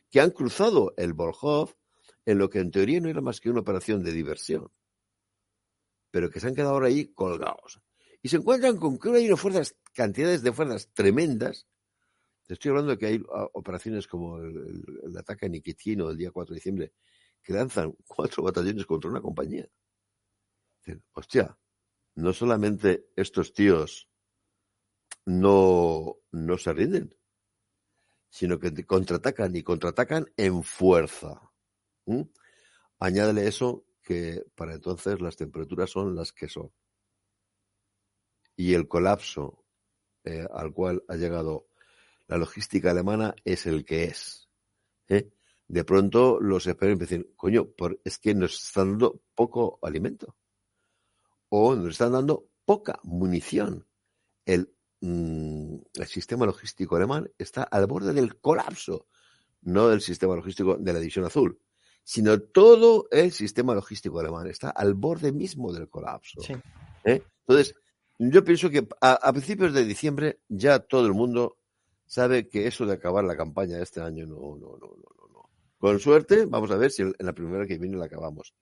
que 0.09 0.21
han 0.21 0.31
cruzado 0.31 0.93
el 0.97 1.13
Volhov 1.13 1.75
en 2.25 2.37
lo 2.37 2.49
que 2.49 2.59
en 2.59 2.71
teoría 2.71 2.99
no 2.99 3.09
era 3.09 3.21
más 3.21 3.39
que 3.39 3.49
una 3.49 3.61
operación 3.61 4.03
de 4.03 4.11
diversión, 4.11 4.71
pero 6.11 6.29
que 6.29 6.39
se 6.39 6.47
han 6.47 6.55
quedado 6.55 6.71
ahora 6.71 6.87
ahí 6.87 7.13
colgados. 7.13 7.81
Y 8.21 8.29
se 8.29 8.37
encuentran 8.37 8.77
con 8.77 8.97
que 8.97 9.09
hay 9.09 9.27
unas 9.27 9.39
fuerzas, 9.39 9.75
cantidades 9.95 10.43
de 10.43 10.53
fuerzas 10.53 10.89
tremendas. 10.93 11.67
Te 12.45 12.53
estoy 12.53 12.69
hablando 12.69 12.91
de 12.91 12.97
que 12.99 13.05
hay 13.07 13.23
ah, 13.33 13.47
operaciones 13.53 14.07
como 14.07 14.37
el, 14.39 14.55
el- 14.57 14.99
el 15.05 15.17
ataque 15.17 15.47
a 15.47 15.49
Nikitino 15.49 16.09
el 16.11 16.17
día 16.17 16.31
4 16.31 16.53
de 16.53 16.57
diciembre, 16.59 16.93
que 17.41 17.53
lanzan 17.53 17.95
cuatro 18.07 18.43
batallones 18.43 18.85
contra 18.85 19.09
una 19.09 19.21
compañía. 19.21 19.67
Hostia, 21.13 21.57
no 22.15 22.31
solamente 22.33 23.09
estos 23.15 23.53
tíos 23.53 24.07
no, 25.25 26.17
no 26.31 26.57
se 26.57 26.73
rinden, 26.73 27.15
sino 28.29 28.59
que 28.59 28.85
contraatacan 28.85 29.55
y 29.55 29.63
contraatacan 29.63 30.25
en 30.37 30.63
fuerza. 30.63 31.51
¿Mm? 32.05 32.21
Añádele 32.99 33.47
eso 33.47 33.85
que 34.03 34.45
para 34.55 34.75
entonces 34.75 35.19
las 35.21 35.35
temperaturas 35.35 35.89
son 35.89 36.15
las 36.15 36.31
que 36.31 36.47
son. 36.47 36.71
Y 38.55 38.73
el 38.73 38.87
colapso 38.87 39.64
eh, 40.25 40.45
al 40.51 40.73
cual 40.73 41.03
ha 41.07 41.15
llegado 41.15 41.67
la 42.27 42.37
logística 42.37 42.91
alemana 42.91 43.35
es 43.43 43.65
el 43.65 43.85
que 43.85 44.05
es. 44.05 44.49
¿eh? 45.07 45.29
De 45.67 45.83
pronto 45.83 46.39
los 46.39 46.65
españoles 46.67 46.99
dicen, 46.99 47.27
coño, 47.35 47.67
por, 47.69 47.99
es 48.03 48.17
que 48.17 48.33
nos 48.33 48.55
están 48.67 48.91
dando 48.91 49.21
poco 49.35 49.79
alimento. 49.81 50.35
O 51.49 51.75
nos 51.75 51.91
están 51.91 52.13
dando 52.13 52.49
poca 52.65 52.99
munición. 53.03 53.87
El, 54.45 54.73
mm, 55.01 55.75
el 55.93 56.07
sistema 56.07 56.45
logístico 56.45 56.95
alemán 56.95 57.31
está 57.37 57.63
al 57.63 57.85
borde 57.85 58.13
del 58.13 58.37
colapso. 58.39 59.07
No 59.61 59.89
del 59.89 60.01
sistema 60.01 60.35
logístico 60.35 60.77
de 60.77 60.93
la 60.93 60.99
División 60.99 61.25
Azul, 61.25 61.59
sino 62.03 62.39
todo 62.39 63.07
el 63.09 63.31
sistema 63.31 63.73
logístico 63.73 64.19
alemán 64.19 64.47
está 64.47 64.69
al 64.69 64.93
borde 64.93 65.31
mismo 65.31 65.73
del 65.73 65.89
colapso. 65.89 66.41
Sí. 66.41 66.53
¿eh? 67.03 67.23
Entonces, 67.47 67.75
yo 68.17 68.43
pienso 68.43 68.69
que 68.69 68.87
a, 69.01 69.31
principios 69.31 69.73
de 69.73 69.85
diciembre 69.85 70.39
ya 70.47 70.79
todo 70.79 71.05
el 71.05 71.13
mundo 71.13 71.57
sabe 72.05 72.47
que 72.47 72.67
eso 72.67 72.85
de 72.85 72.93
acabar 72.93 73.23
la 73.23 73.35
campaña 73.35 73.77
de 73.77 73.83
este 73.83 74.01
año 74.01 74.25
no, 74.25 74.57
no, 74.57 74.77
no, 74.77 74.87
no, 74.87 75.27
no. 75.33 75.49
Con 75.77 75.99
suerte, 75.99 76.45
vamos 76.45 76.71
a 76.71 76.77
ver 76.77 76.91
si 76.91 77.01
en 77.01 77.13
la 77.19 77.33
primera 77.33 77.65
que 77.65 77.77
viene 77.77 77.97
la 77.97 78.05
acabamos. 78.05 78.53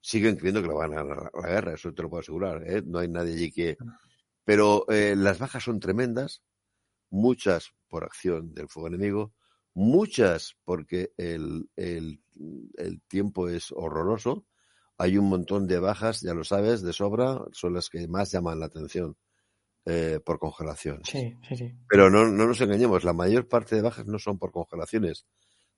Siguen 0.00 0.36
creyendo 0.36 0.62
que 0.62 0.68
la 0.68 0.74
van 0.74 0.92
a 0.92 1.02
ganar 1.02 1.16
la, 1.16 1.30
la 1.42 1.48
guerra, 1.48 1.74
eso 1.74 1.92
te 1.92 2.02
lo 2.02 2.10
puedo 2.10 2.20
asegurar. 2.20 2.62
¿eh? 2.68 2.82
No 2.84 2.98
hay 2.98 3.08
nadie 3.08 3.34
allí 3.34 3.52
que. 3.52 3.76
Pero 4.44 4.86
eh, 4.88 5.14
las 5.16 5.38
bajas 5.38 5.64
son 5.64 5.80
tremendas, 5.80 6.42
muchas 7.10 7.72
por 7.88 8.04
acción 8.04 8.54
del 8.54 8.68
fuego 8.68 8.88
enemigo, 8.88 9.32
muchas 9.74 10.56
porque 10.64 11.12
el, 11.16 11.68
el, 11.76 12.22
el 12.76 13.02
tiempo 13.02 13.48
es 13.48 13.72
horroroso. 13.72 14.46
Hay 14.98 15.18
un 15.18 15.28
montón 15.28 15.66
de 15.66 15.78
bajas, 15.78 16.20
ya 16.22 16.32
lo 16.34 16.44
sabes, 16.44 16.82
de 16.82 16.92
sobra, 16.92 17.40
son 17.52 17.74
las 17.74 17.90
que 17.90 18.06
más 18.08 18.32
llaman 18.32 18.60
la 18.60 18.66
atención 18.66 19.16
eh, 19.84 20.20
por 20.24 20.38
congelaciones. 20.38 21.08
Sí, 21.08 21.36
sí, 21.48 21.56
sí. 21.56 21.74
Pero 21.88 22.10
no, 22.10 22.26
no 22.26 22.46
nos 22.46 22.60
engañemos, 22.60 23.04
la 23.04 23.12
mayor 23.12 23.46
parte 23.46 23.76
de 23.76 23.82
bajas 23.82 24.06
no 24.06 24.18
son 24.18 24.38
por 24.38 24.50
congelaciones, 24.52 25.26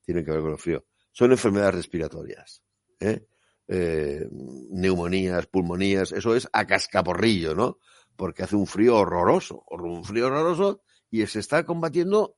tienen 0.02 0.25
que 0.25 0.30
ver 0.30 0.40
con 0.40 0.52
el 0.52 0.58
frío. 0.58 0.84
Son 1.12 1.30
enfermedades 1.32 1.75
respiratorias. 1.75 2.62
¿eh? 3.00 3.26
Eh, 3.66 4.26
neumonías, 4.70 5.46
pulmonías, 5.46 6.12
eso 6.12 6.34
es 6.34 6.48
a 6.52 6.66
cascaporrillo, 6.66 7.54
¿no? 7.54 7.78
Porque 8.16 8.42
hace 8.44 8.56
un 8.56 8.66
frío 8.66 8.96
horroroso, 8.96 9.64
un 9.68 10.04
frío 10.04 10.26
horroroso 10.28 10.82
y 11.10 11.26
se 11.26 11.40
está 11.40 11.64
combatiendo 11.66 12.37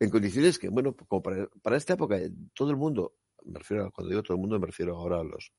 en 0.00 0.10
condiciones 0.10 0.58
que, 0.58 0.68
bueno, 0.68 0.94
como 0.94 1.22
para, 1.22 1.48
para 1.62 1.76
esta 1.76 1.94
época, 1.94 2.16
todo 2.54 2.70
el 2.70 2.76
mundo, 2.76 3.14
me 3.44 3.58
refiero, 3.58 3.84
a- 3.86 3.90
cuando 3.90 4.10
digo 4.10 4.22
todo 4.22 4.34
el 4.36 4.40
mundo, 4.40 4.58
me 4.58 4.66
refiero 4.66 4.96
ahora 4.96 5.20
a 5.20 5.24
los 5.24 5.52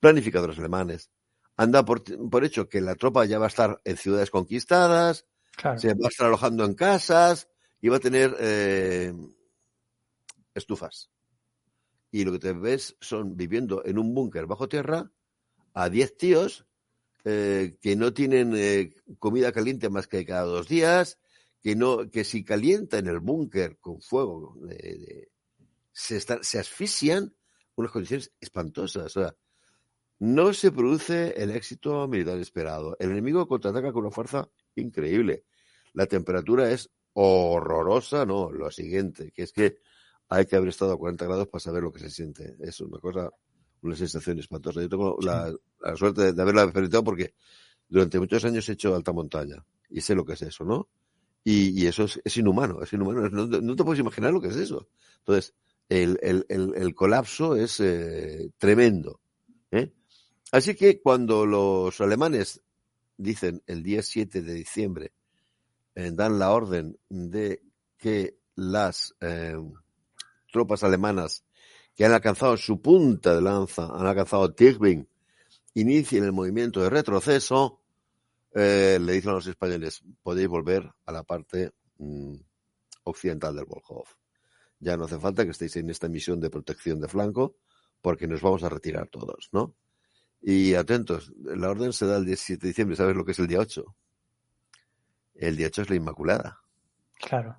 planificadores 0.00 0.58
alemanes, 0.58 1.10
anda 1.56 1.84
por, 1.84 2.02
por 2.30 2.44
hecho 2.44 2.68
que 2.68 2.80
la 2.80 2.94
tropa 2.94 3.24
ya 3.26 3.38
va 3.38 3.46
a 3.46 3.48
estar 3.48 3.80
en 3.84 3.96
ciudades 3.96 4.30
conquistadas, 4.30 5.26
Claro. 5.56 5.78
se 5.78 5.88
va 5.88 6.06
a 6.06 6.08
estar 6.08 6.26
alojando 6.26 6.64
en 6.64 6.74
casas 6.74 7.48
y 7.82 7.88
va 7.88 7.96
a 7.96 8.00
tener 8.00 8.34
eh, 8.40 9.12
estufas. 10.54 11.10
Y 12.10 12.24
lo 12.24 12.32
que 12.32 12.38
te 12.38 12.52
ves 12.52 12.96
son 13.00 13.36
viviendo 13.36 13.84
en 13.84 13.98
un 13.98 14.14
búnker 14.14 14.46
bajo 14.46 14.68
tierra 14.68 15.10
a 15.74 15.88
10 15.88 16.16
tíos 16.16 16.66
eh, 17.24 17.76
que 17.80 17.94
no 17.96 18.12
tienen 18.12 18.52
eh, 18.56 18.94
comida 19.18 19.52
caliente 19.52 19.90
más 19.90 20.08
que 20.08 20.24
cada 20.24 20.42
dos 20.42 20.66
días, 20.66 21.18
que 21.62 21.76
no 21.76 22.10
que 22.10 22.24
si 22.24 22.42
calienta 22.42 22.98
en 22.98 23.06
el 23.08 23.20
búnker 23.20 23.78
con 23.78 24.00
fuego 24.00 24.56
se, 25.92 26.16
están- 26.16 26.42
se 26.42 26.58
asfixian 26.58 27.34
unas 27.76 27.92
condiciones 27.92 28.32
espantosas. 28.40 29.04
O 29.16 29.20
sea, 29.20 29.36
no 30.20 30.52
se 30.52 30.70
produce 30.70 31.34
el 31.42 31.50
éxito 31.50 32.06
militar 32.06 32.38
esperado. 32.38 32.96
El 33.00 33.10
enemigo 33.10 33.48
contraataca 33.48 33.92
con 33.92 34.04
una 34.04 34.10
fuerza 34.10 34.48
increíble. 34.76 35.44
La 35.94 36.06
temperatura 36.06 36.70
es 36.70 36.90
horrorosa, 37.14 38.24
no, 38.26 38.52
lo 38.52 38.70
siguiente, 38.70 39.32
que 39.32 39.42
es 39.42 39.52
que 39.52 39.78
hay 40.28 40.46
que 40.46 40.56
haber 40.56 40.68
estado 40.68 40.92
a 40.92 40.98
40 40.98 41.24
grados 41.24 41.48
para 41.48 41.60
saber 41.60 41.82
lo 41.82 41.92
que 41.92 42.00
se 42.00 42.10
siente. 42.10 42.54
Es 42.60 42.80
una 42.80 42.98
cosa, 42.98 43.30
una 43.82 43.96
sensación 43.96 44.38
espantosa. 44.38 44.82
Yo 44.82 44.88
tengo 44.88 45.16
la, 45.22 45.52
la 45.80 45.96
suerte 45.96 46.22
de, 46.22 46.32
de 46.34 46.42
haberla 46.42 46.62
experimentado 46.64 47.02
porque 47.02 47.34
durante 47.88 48.20
muchos 48.20 48.44
años 48.44 48.68
he 48.68 48.72
hecho 48.72 48.94
alta 48.94 49.12
montaña 49.12 49.64
y 49.88 50.02
sé 50.02 50.14
lo 50.14 50.24
que 50.24 50.34
es 50.34 50.42
eso, 50.42 50.64
¿no? 50.64 50.88
Y, 51.42 51.82
y 51.82 51.86
eso 51.86 52.04
es, 52.04 52.20
es 52.22 52.36
inhumano, 52.36 52.82
es 52.82 52.92
inhumano. 52.92 53.28
No, 53.30 53.46
no 53.46 53.74
te 53.74 53.84
puedes 53.84 54.00
imaginar 54.00 54.32
lo 54.32 54.40
que 54.40 54.48
es 54.48 54.56
eso. 54.56 54.86
Entonces, 55.20 55.54
el, 55.88 56.18
el, 56.22 56.44
el, 56.50 56.74
el 56.76 56.94
colapso 56.94 57.56
es 57.56 57.80
eh, 57.80 58.50
tremendo. 58.58 59.20
¿eh? 59.70 59.92
Así 60.52 60.74
que 60.74 61.00
cuando 61.00 61.46
los 61.46 62.00
alemanes 62.00 62.60
dicen 63.16 63.62
el 63.66 63.82
día 63.82 64.02
7 64.02 64.42
de 64.42 64.54
diciembre, 64.54 65.12
eh, 65.94 66.10
dan 66.12 66.38
la 66.38 66.52
orden 66.52 66.98
de 67.08 67.62
que 67.96 68.38
las 68.56 69.14
eh, 69.20 69.56
tropas 70.52 70.82
alemanas 70.82 71.44
que 71.94 72.04
han 72.04 72.12
alcanzado 72.12 72.56
su 72.56 72.80
punta 72.80 73.34
de 73.34 73.42
lanza, 73.42 73.86
han 73.86 74.06
alcanzado 74.06 74.52
Tirgbin, 74.52 75.08
inicien 75.74 76.24
el 76.24 76.32
movimiento 76.32 76.80
de 76.80 76.90
retroceso, 76.90 77.80
eh, 78.52 78.98
le 79.00 79.12
dicen 79.12 79.30
a 79.30 79.34
los 79.34 79.46
españoles, 79.46 80.02
podéis 80.22 80.48
volver 80.48 80.90
a 81.06 81.12
la 81.12 81.22
parte 81.22 81.72
mm, 81.98 82.34
occidental 83.04 83.54
del 83.54 83.66
Volkhov. 83.66 84.06
Ya 84.80 84.96
no 84.96 85.04
hace 85.04 85.18
falta 85.18 85.44
que 85.44 85.50
estéis 85.50 85.76
en 85.76 85.90
esta 85.90 86.08
misión 86.08 86.40
de 86.40 86.50
protección 86.50 87.00
de 87.00 87.08
flanco, 87.08 87.56
porque 88.00 88.26
nos 88.26 88.40
vamos 88.40 88.64
a 88.64 88.68
retirar 88.68 89.08
todos, 89.08 89.50
¿no? 89.52 89.74
Y 90.42 90.74
atentos, 90.74 91.32
la 91.36 91.70
orden 91.70 91.92
se 91.92 92.06
da 92.06 92.16
el 92.16 92.24
17 92.24 92.62
de 92.62 92.68
diciembre, 92.68 92.96
¿sabes 92.96 93.14
lo 93.14 93.24
que 93.24 93.32
es 93.32 93.38
el 93.38 93.46
día 93.46 93.58
8? 93.58 93.84
El 95.34 95.56
día 95.56 95.66
8 95.66 95.82
es 95.82 95.90
la 95.90 95.96
Inmaculada. 95.96 96.60
Claro. 97.18 97.56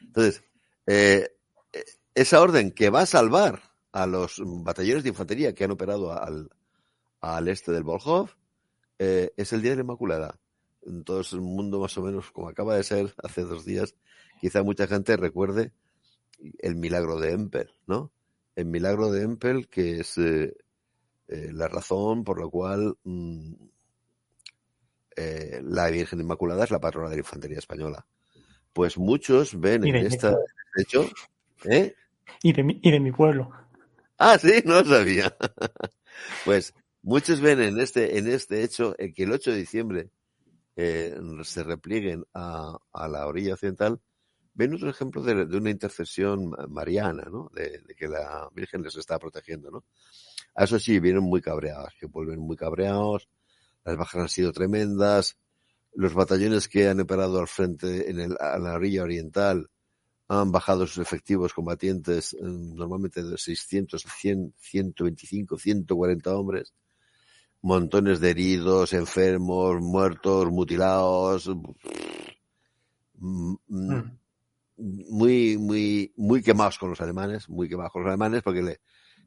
Entonces, 0.00 0.42
eh, 0.86 1.28
esa 2.14 2.40
orden 2.40 2.72
que 2.72 2.90
va 2.90 3.02
a 3.02 3.06
salvar 3.06 3.62
a 3.92 4.06
los 4.06 4.42
batallones 4.44 5.04
de 5.04 5.10
infantería 5.10 5.54
que 5.54 5.64
han 5.64 5.70
operado 5.70 6.12
al, 6.12 6.50
al 7.20 7.48
este 7.48 7.72
del 7.72 7.84
Volkhov, 7.84 8.30
eh, 8.98 9.32
es 9.36 9.52
el 9.52 9.62
Día 9.62 9.72
de 9.72 9.76
la 9.76 9.82
Inmaculada. 9.82 10.38
En 10.82 11.04
todo 11.04 11.20
el 11.20 11.40
mundo, 11.40 11.80
más 11.80 11.96
o 11.98 12.02
menos, 12.02 12.30
como 12.30 12.48
acaba 12.48 12.76
de 12.76 12.84
ser 12.84 13.14
hace 13.22 13.42
dos 13.42 13.64
días, 13.64 13.94
quizá 14.40 14.62
mucha 14.62 14.86
gente 14.86 15.16
recuerde 15.16 15.72
el 16.58 16.76
milagro 16.76 17.18
de 17.18 17.32
Empel, 17.32 17.72
¿no? 17.86 18.12
El 18.54 18.66
milagro 18.66 19.10
de 19.10 19.22
Empel, 19.22 19.68
que 19.68 20.00
es 20.00 20.16
eh, 20.18 20.56
eh, 21.28 21.50
la 21.52 21.68
razón 21.68 22.24
por 22.24 22.40
la 22.40 22.48
cual 22.48 22.96
mm, 23.04 23.52
eh, 25.16 25.60
la 25.64 25.88
Virgen 25.90 26.20
Inmaculada 26.20 26.64
es 26.64 26.70
la 26.70 26.80
patrona 26.80 27.08
de 27.08 27.16
la 27.16 27.20
infantería 27.20 27.58
española. 27.58 28.06
Pues 28.72 28.98
muchos 28.98 29.58
ven 29.58 29.84
en 29.86 29.92
de- 29.92 30.06
esta 30.06 30.36
hecho, 30.76 31.08
¿eh? 31.64 31.94
Y 32.42 32.52
de 32.52 32.62
mi, 32.62 32.78
y 32.82 32.90
de 32.90 33.00
mi 33.00 33.12
pueblo. 33.12 33.50
Ah, 34.18 34.38
sí, 34.38 34.62
no 34.64 34.82
lo 34.82 34.84
sabía. 34.84 35.34
Pues 36.46 36.72
muchos 37.02 37.40
ven 37.42 37.60
en 37.60 37.78
este, 37.78 38.16
en 38.18 38.26
este 38.26 38.62
hecho 38.62 38.94
en 38.98 39.12
que 39.12 39.24
el 39.24 39.32
8 39.32 39.50
de 39.50 39.58
diciembre 39.58 40.10
eh, 40.74 41.14
se 41.42 41.62
replieguen 41.62 42.24
a, 42.32 42.78
a 42.92 43.08
la 43.08 43.26
orilla 43.26 43.52
occidental, 43.54 44.00
ven 44.56 44.74
otro 44.74 44.90
ejemplo 44.90 45.22
de, 45.22 45.44
una 45.56 45.70
intercesión 45.70 46.50
ma- 46.50 46.66
mariana, 46.68 47.24
¿no? 47.30 47.50
De, 47.54 47.82
que 47.96 48.08
la 48.08 48.48
Virgen 48.54 48.82
les 48.82 48.96
está 48.96 49.18
protegiendo, 49.18 49.70
¿no? 49.70 49.84
A 50.54 50.64
eso 50.64 50.78
sí, 50.78 50.98
vienen 50.98 51.22
muy 51.22 51.40
cabreados, 51.42 51.92
que 52.00 52.06
vuelven 52.06 52.40
muy 52.40 52.56
cabreados, 52.56 53.28
las 53.84 53.96
bajas 53.96 54.22
han 54.22 54.28
sido 54.28 54.52
tremendas, 54.52 55.36
los 55.94 56.14
batallones 56.14 56.68
que 56.68 56.88
han 56.88 57.00
operado 57.00 57.38
al 57.38 57.48
frente 57.48 58.10
en 58.10 58.20
el, 58.20 58.36
la 58.40 58.74
orilla 58.74 59.02
oriental 59.04 59.68
han 60.28 60.50
bajado 60.50 60.86
sus 60.86 60.98
efectivos 60.98 61.54
combatientes 61.54 62.34
eh, 62.34 62.38
normalmente 62.42 63.22
de 63.22 63.38
600, 63.38 64.02
100, 64.02 64.54
125, 64.58 65.56
140 65.58 66.36
hombres, 66.36 66.74
montones 67.62 68.20
de 68.20 68.30
heridos, 68.30 68.92
enfermos, 68.92 69.80
muertos, 69.80 70.50
mutilados, 70.50 71.48
mm, 71.48 71.62
mm, 73.68 73.68
Mm. 73.68 74.18
Muy, 74.78 75.58
muy, 75.58 76.12
muy 76.16 76.42
quemados 76.42 76.78
con 76.78 76.90
los 76.90 77.00
alemanes, 77.00 77.48
muy 77.48 77.68
quemados 77.68 77.92
con 77.92 78.02
los 78.02 78.08
alemanes 78.10 78.42
porque 78.42 78.62
le 78.62 78.80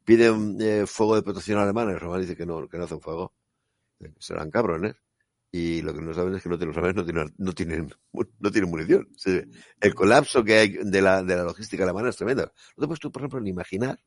piden 0.05 0.57
eh, 0.61 0.85
fuego 0.87 1.15
de 1.15 1.23
protección 1.23 1.59
a 1.59 1.63
alemanes, 1.63 1.93
los 1.95 2.03
alemanes 2.03 2.27
dicen 2.27 2.37
que 2.37 2.45
no, 2.45 2.67
que 2.67 2.77
no 2.77 2.85
hacen 2.85 3.01
fuego, 3.01 3.33
serán 4.19 4.51
cabrones. 4.51 4.95
Y 5.51 5.81
lo 5.81 5.93
que 5.93 6.01
no 6.01 6.13
saben 6.13 6.35
es 6.35 6.43
que 6.43 6.49
no 6.49 6.57
tienen- 6.57 6.75
los 6.75 6.77
alemanes 6.77 6.95
no 6.97 7.05
tienen, 7.05 7.33
no 7.37 7.53
tienen, 7.53 7.89
no 8.39 8.51
tienen 8.51 8.69
munición. 8.69 9.09
El 9.81 9.95
colapso 9.95 10.43
que 10.43 10.55
hay 10.59 10.69
de 10.83 11.01
la, 11.01 11.23
de 11.23 11.35
la 11.35 11.43
logística 11.43 11.83
alemana 11.83 12.09
es 12.09 12.17
tremendo. 12.17 12.51
No 12.77 12.81
te 12.81 12.87
puedes 12.87 12.99
tú, 12.99 13.11
por 13.11 13.21
ejemplo, 13.23 13.41
ni 13.41 13.49
imaginar. 13.51 13.99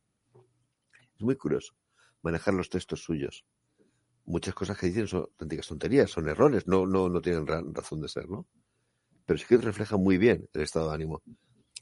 Es 1.17 1.23
muy 1.23 1.37
curioso 1.37 1.75
manejar 2.21 2.53
los 2.53 2.69
textos 2.69 3.03
suyos. 3.03 3.47
Muchas 4.27 4.55
cosas 4.55 4.79
que 4.79 4.87
dicen 4.89 5.09
son 5.09 5.23
auténticas 5.23 5.69
tonterías, 5.69 6.11
son 6.11 6.29
errores, 6.29 6.67
no, 6.69 6.87
no, 6.87 7.09
no 7.09 7.21
tienen 7.23 7.47
ra- 7.47 7.63
razón 7.73 8.01
de 8.03 8.09
ser, 8.09 8.29
¿no? 8.29 8.47
Pero 9.27 9.39
sí 9.39 9.47
que 9.47 9.57
refleja 9.57 9.97
muy 9.97 10.19
bien 10.19 10.49
el 10.53 10.63
estado 10.63 10.89
de 10.89 10.95
ánimo. 10.95 11.23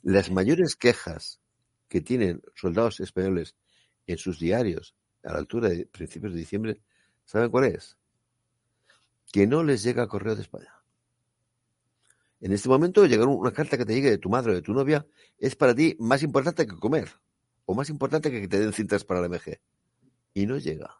Las 0.02 0.30
mayores 0.30 0.76
quejas 0.76 1.40
que 1.88 2.00
tienen 2.00 2.42
soldados 2.54 3.00
españoles 3.00 3.56
en 4.06 4.18
sus 4.18 4.38
diarios 4.38 4.94
a 5.24 5.32
la 5.32 5.38
altura 5.38 5.68
de 5.68 5.86
principios 5.86 6.32
de 6.32 6.38
diciembre, 6.38 6.80
¿saben 7.24 7.50
cuál 7.50 7.64
es? 7.64 7.96
Que 9.32 9.46
no 9.46 9.62
les 9.62 9.82
llega 9.82 10.08
correo 10.08 10.34
de 10.34 10.42
España. 10.42 10.74
En 12.40 12.52
este 12.52 12.68
momento 12.68 13.04
llegar 13.06 13.28
una 13.28 13.52
carta 13.52 13.76
que 13.76 13.84
te 13.84 13.94
llegue 13.94 14.10
de 14.10 14.18
tu 14.18 14.30
madre 14.30 14.52
o 14.52 14.54
de 14.54 14.62
tu 14.62 14.72
novia 14.72 15.06
es 15.38 15.56
para 15.56 15.74
ti 15.74 15.96
más 15.98 16.22
importante 16.22 16.66
que 16.66 16.76
comer 16.76 17.10
o 17.66 17.74
más 17.74 17.90
importante 17.90 18.30
que 18.30 18.40
que 18.40 18.48
te 18.48 18.58
den 18.58 18.72
cintas 18.72 19.04
para 19.04 19.20
el 19.20 19.26
MG. 19.26 19.60
Y 20.32 20.46
no 20.46 20.56
llega. 20.56 20.96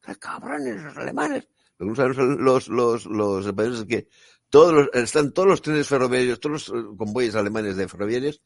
¡Qué 0.00 0.14
cabrones 0.16 0.82
los 0.82 0.96
alemanes! 0.96 1.48
Lo 1.78 1.86
que 1.86 1.90
no 1.90 1.96
saben 1.96 2.44
los, 2.44 2.68
los, 2.68 3.06
los 3.06 3.46
españoles 3.46 3.80
es 3.80 3.86
que 3.86 4.08
todos 4.50 4.72
los- 4.72 4.88
están 4.94 5.32
todos 5.32 5.48
los 5.48 5.62
trenes 5.62 5.86
ferroviarios, 5.88 6.40
todos 6.40 6.68
los 6.70 6.80
eh, 6.82 6.86
convoyes 6.96 7.34
alemanes 7.34 7.76
de 7.76 7.88
ferroviarios 7.88 8.40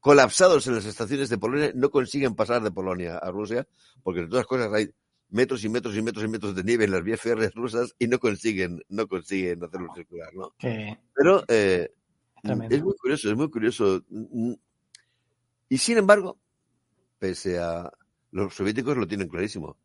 colapsados 0.00 0.66
en 0.66 0.74
las 0.76 0.84
estaciones 0.84 1.28
de 1.28 1.38
Polonia, 1.38 1.72
no 1.74 1.90
consiguen 1.90 2.34
pasar 2.34 2.62
de 2.62 2.70
Polonia 2.70 3.18
a 3.18 3.30
Rusia, 3.30 3.66
porque 4.02 4.20
de 4.22 4.28
todas 4.28 4.46
cosas 4.46 4.72
hay 4.72 4.88
metros 5.30 5.64
y 5.64 5.68
metros 5.68 5.96
y 5.96 6.02
metros 6.02 6.24
y 6.24 6.28
metros 6.28 6.54
de 6.54 6.62
nieve 6.62 6.84
en 6.84 6.92
las 6.92 7.02
vías 7.02 7.20
férreas 7.20 7.52
rusas 7.54 7.94
y 7.98 8.06
no 8.06 8.18
consiguen, 8.20 8.80
no 8.88 9.08
consiguen 9.08 9.64
hacerlo 9.64 9.88
circular, 9.94 10.32
¿no? 10.34 10.54
Pero 11.14 11.42
eh, 11.48 11.90
es 12.76 12.82
muy 12.84 12.94
curioso, 12.94 13.28
es 13.30 13.36
muy 13.36 13.50
curioso. 13.50 14.02
Mm, 14.08 14.52
Y 15.70 15.78
sin 15.78 15.98
embargo, 15.98 16.38
pese 17.18 17.58
a 17.58 17.90
los 18.30 18.54
soviéticos 18.54 18.96
lo 18.96 19.06
tienen 19.08 19.26
clarísimo. 19.28 19.76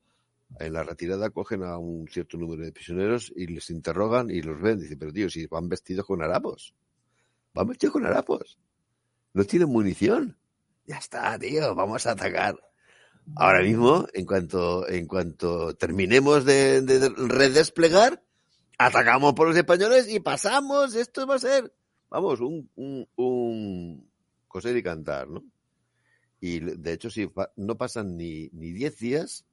En 0.60 0.74
la 0.74 0.84
retirada 0.84 1.30
cogen 1.30 1.64
a 1.64 1.78
un 1.78 2.08
cierto 2.08 2.38
número 2.38 2.64
de 2.64 2.72
prisioneros 2.72 3.32
y 3.36 3.48
les 3.48 3.70
interrogan 3.70 4.30
y 4.30 4.42
los 4.42 4.62
ven. 4.62 4.80
Dicen, 4.80 5.00
pero 5.00 5.12
tío, 5.12 5.30
si 5.30 5.48
van 5.48 5.70
vestidos 5.70 6.06
con 6.06 6.22
harapos. 6.22 6.76
Van 7.54 7.68
vestidos 7.68 7.94
con 7.94 8.06
harapos. 8.06 8.60
No 9.34 9.44
tienen 9.44 9.70
munición. 9.70 10.38
Ya 10.86 10.98
está, 10.98 11.38
tío, 11.40 11.74
vamos 11.74 12.06
a 12.06 12.12
atacar. 12.12 12.60
Ahora 13.36 13.62
mismo, 13.62 14.08
en 14.14 14.26
cuanto, 14.26 14.88
en 14.90 15.08
cuanto 15.08 15.76
terminemos 15.76 16.44
de, 16.44 16.82
de 16.82 17.10
redesplegar, 17.10 18.24
atacamos 18.78 19.34
por 19.34 19.48
los 19.48 19.56
españoles 19.56 20.10
y 20.10 20.20
pasamos. 20.20 20.96
Esto 20.96 21.26
va 21.26 21.36
a 21.36 21.40
ser, 21.40 21.74
vamos, 22.10 22.42
un, 22.42 22.70
un, 22.76 23.08
un 23.16 24.12
coser 24.48 24.76
y 24.76 24.84
cantar, 24.84 25.30
¿no? 25.30 25.44
Y 26.42 26.60
de 26.60 26.94
hecho, 26.94 27.10
si 27.10 27.32
no 27.56 27.78
pasan 27.78 28.18
ni, 28.18 28.50
ni 28.50 28.72
10 28.72 28.98
días 28.98 29.46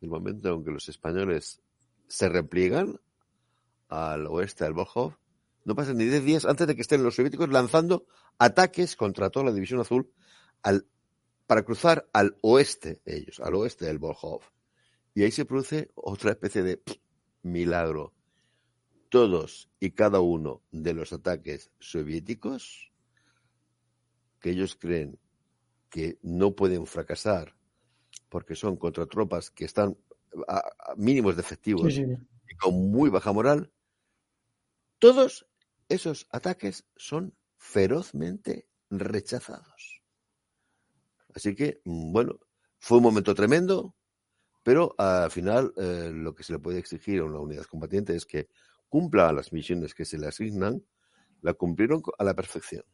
del 0.00 0.10
momento 0.10 0.54
en 0.54 0.64
que 0.64 0.70
los 0.70 0.88
españoles 0.88 1.62
se 2.08 2.28
repliegan 2.28 3.00
al 3.88 4.26
oeste, 4.26 4.64
al 4.64 4.72
Volkhov, 4.72 5.16
no 5.64 5.74
pasan 5.74 5.96
ni 5.96 6.04
10 6.04 6.24
días 6.24 6.44
antes 6.44 6.66
de 6.66 6.74
que 6.74 6.82
estén 6.82 7.02
los 7.02 7.14
soviéticos 7.14 7.48
lanzando 7.48 8.06
ataques 8.38 8.96
contra 8.96 9.30
toda 9.30 9.46
la 9.46 9.52
División 9.52 9.80
Azul 9.80 10.10
para 11.46 11.62
cruzar 11.64 12.08
al 12.12 12.36
oeste 12.42 13.00
ellos, 13.04 13.40
al 13.40 13.54
oeste 13.54 13.86
del 13.86 13.98
Volkhov. 13.98 14.42
Y 15.14 15.22
ahí 15.22 15.30
se 15.30 15.44
produce 15.44 15.90
otra 15.94 16.32
especie 16.32 16.62
de 16.62 16.82
milagro. 17.42 18.12
Todos 19.08 19.70
y 19.78 19.92
cada 19.92 20.20
uno 20.20 20.62
de 20.72 20.92
los 20.92 21.12
ataques 21.12 21.70
soviéticos 21.78 22.92
que 24.40 24.50
ellos 24.50 24.76
creen 24.76 25.18
que 25.88 26.18
no 26.22 26.54
pueden 26.56 26.86
fracasar 26.86 27.54
porque 28.34 28.54
son 28.62 28.74
contra 28.84 29.06
tropas 29.14 29.44
que 29.56 29.64
están 29.70 29.88
a, 30.48 30.58
a 30.90 30.94
mínimos 31.06 31.34
de 31.36 31.42
efectivos 31.46 31.92
Sí, 31.92 32.04
sí. 32.04 32.04
y 32.50 32.54
con 32.62 32.74
muy 32.96 33.08
baja 33.10 33.32
moral, 33.38 33.60
todos 34.98 35.46
esos 35.88 36.26
ataques 36.32 36.84
son 36.96 37.38
ferozmente 37.56 38.68
rechazados. 38.90 40.02
Así 41.34 41.54
que, 41.54 41.80
mm, 41.84 42.12
bueno, 42.12 42.38
fue 42.78 42.98
un 42.98 43.04
momento 43.04 43.34
tremendo, 43.34 43.96
pero 44.64 44.94
al 44.98 45.30
final 45.32 45.72
eh, 45.78 46.10
lo 46.14 46.34
que 46.34 46.44
se 46.44 46.52
le 46.54 46.60
puede 46.60 46.80
exigir 46.80 47.20
a 47.20 47.24
una 47.26 47.40
unidad 47.40 47.64
combatiente 47.66 48.16
es 48.16 48.26
que 48.26 48.48
cumpla 48.88 49.32
las 49.32 49.52
misiones 49.52 49.94
que 49.94 50.04
se 50.06 50.18
le 50.18 50.28
asignan, 50.28 50.84
la 51.42 51.54
cumplieron 51.54 52.02
a 52.18 52.24
la 52.24 52.34
perfección. 52.34 52.84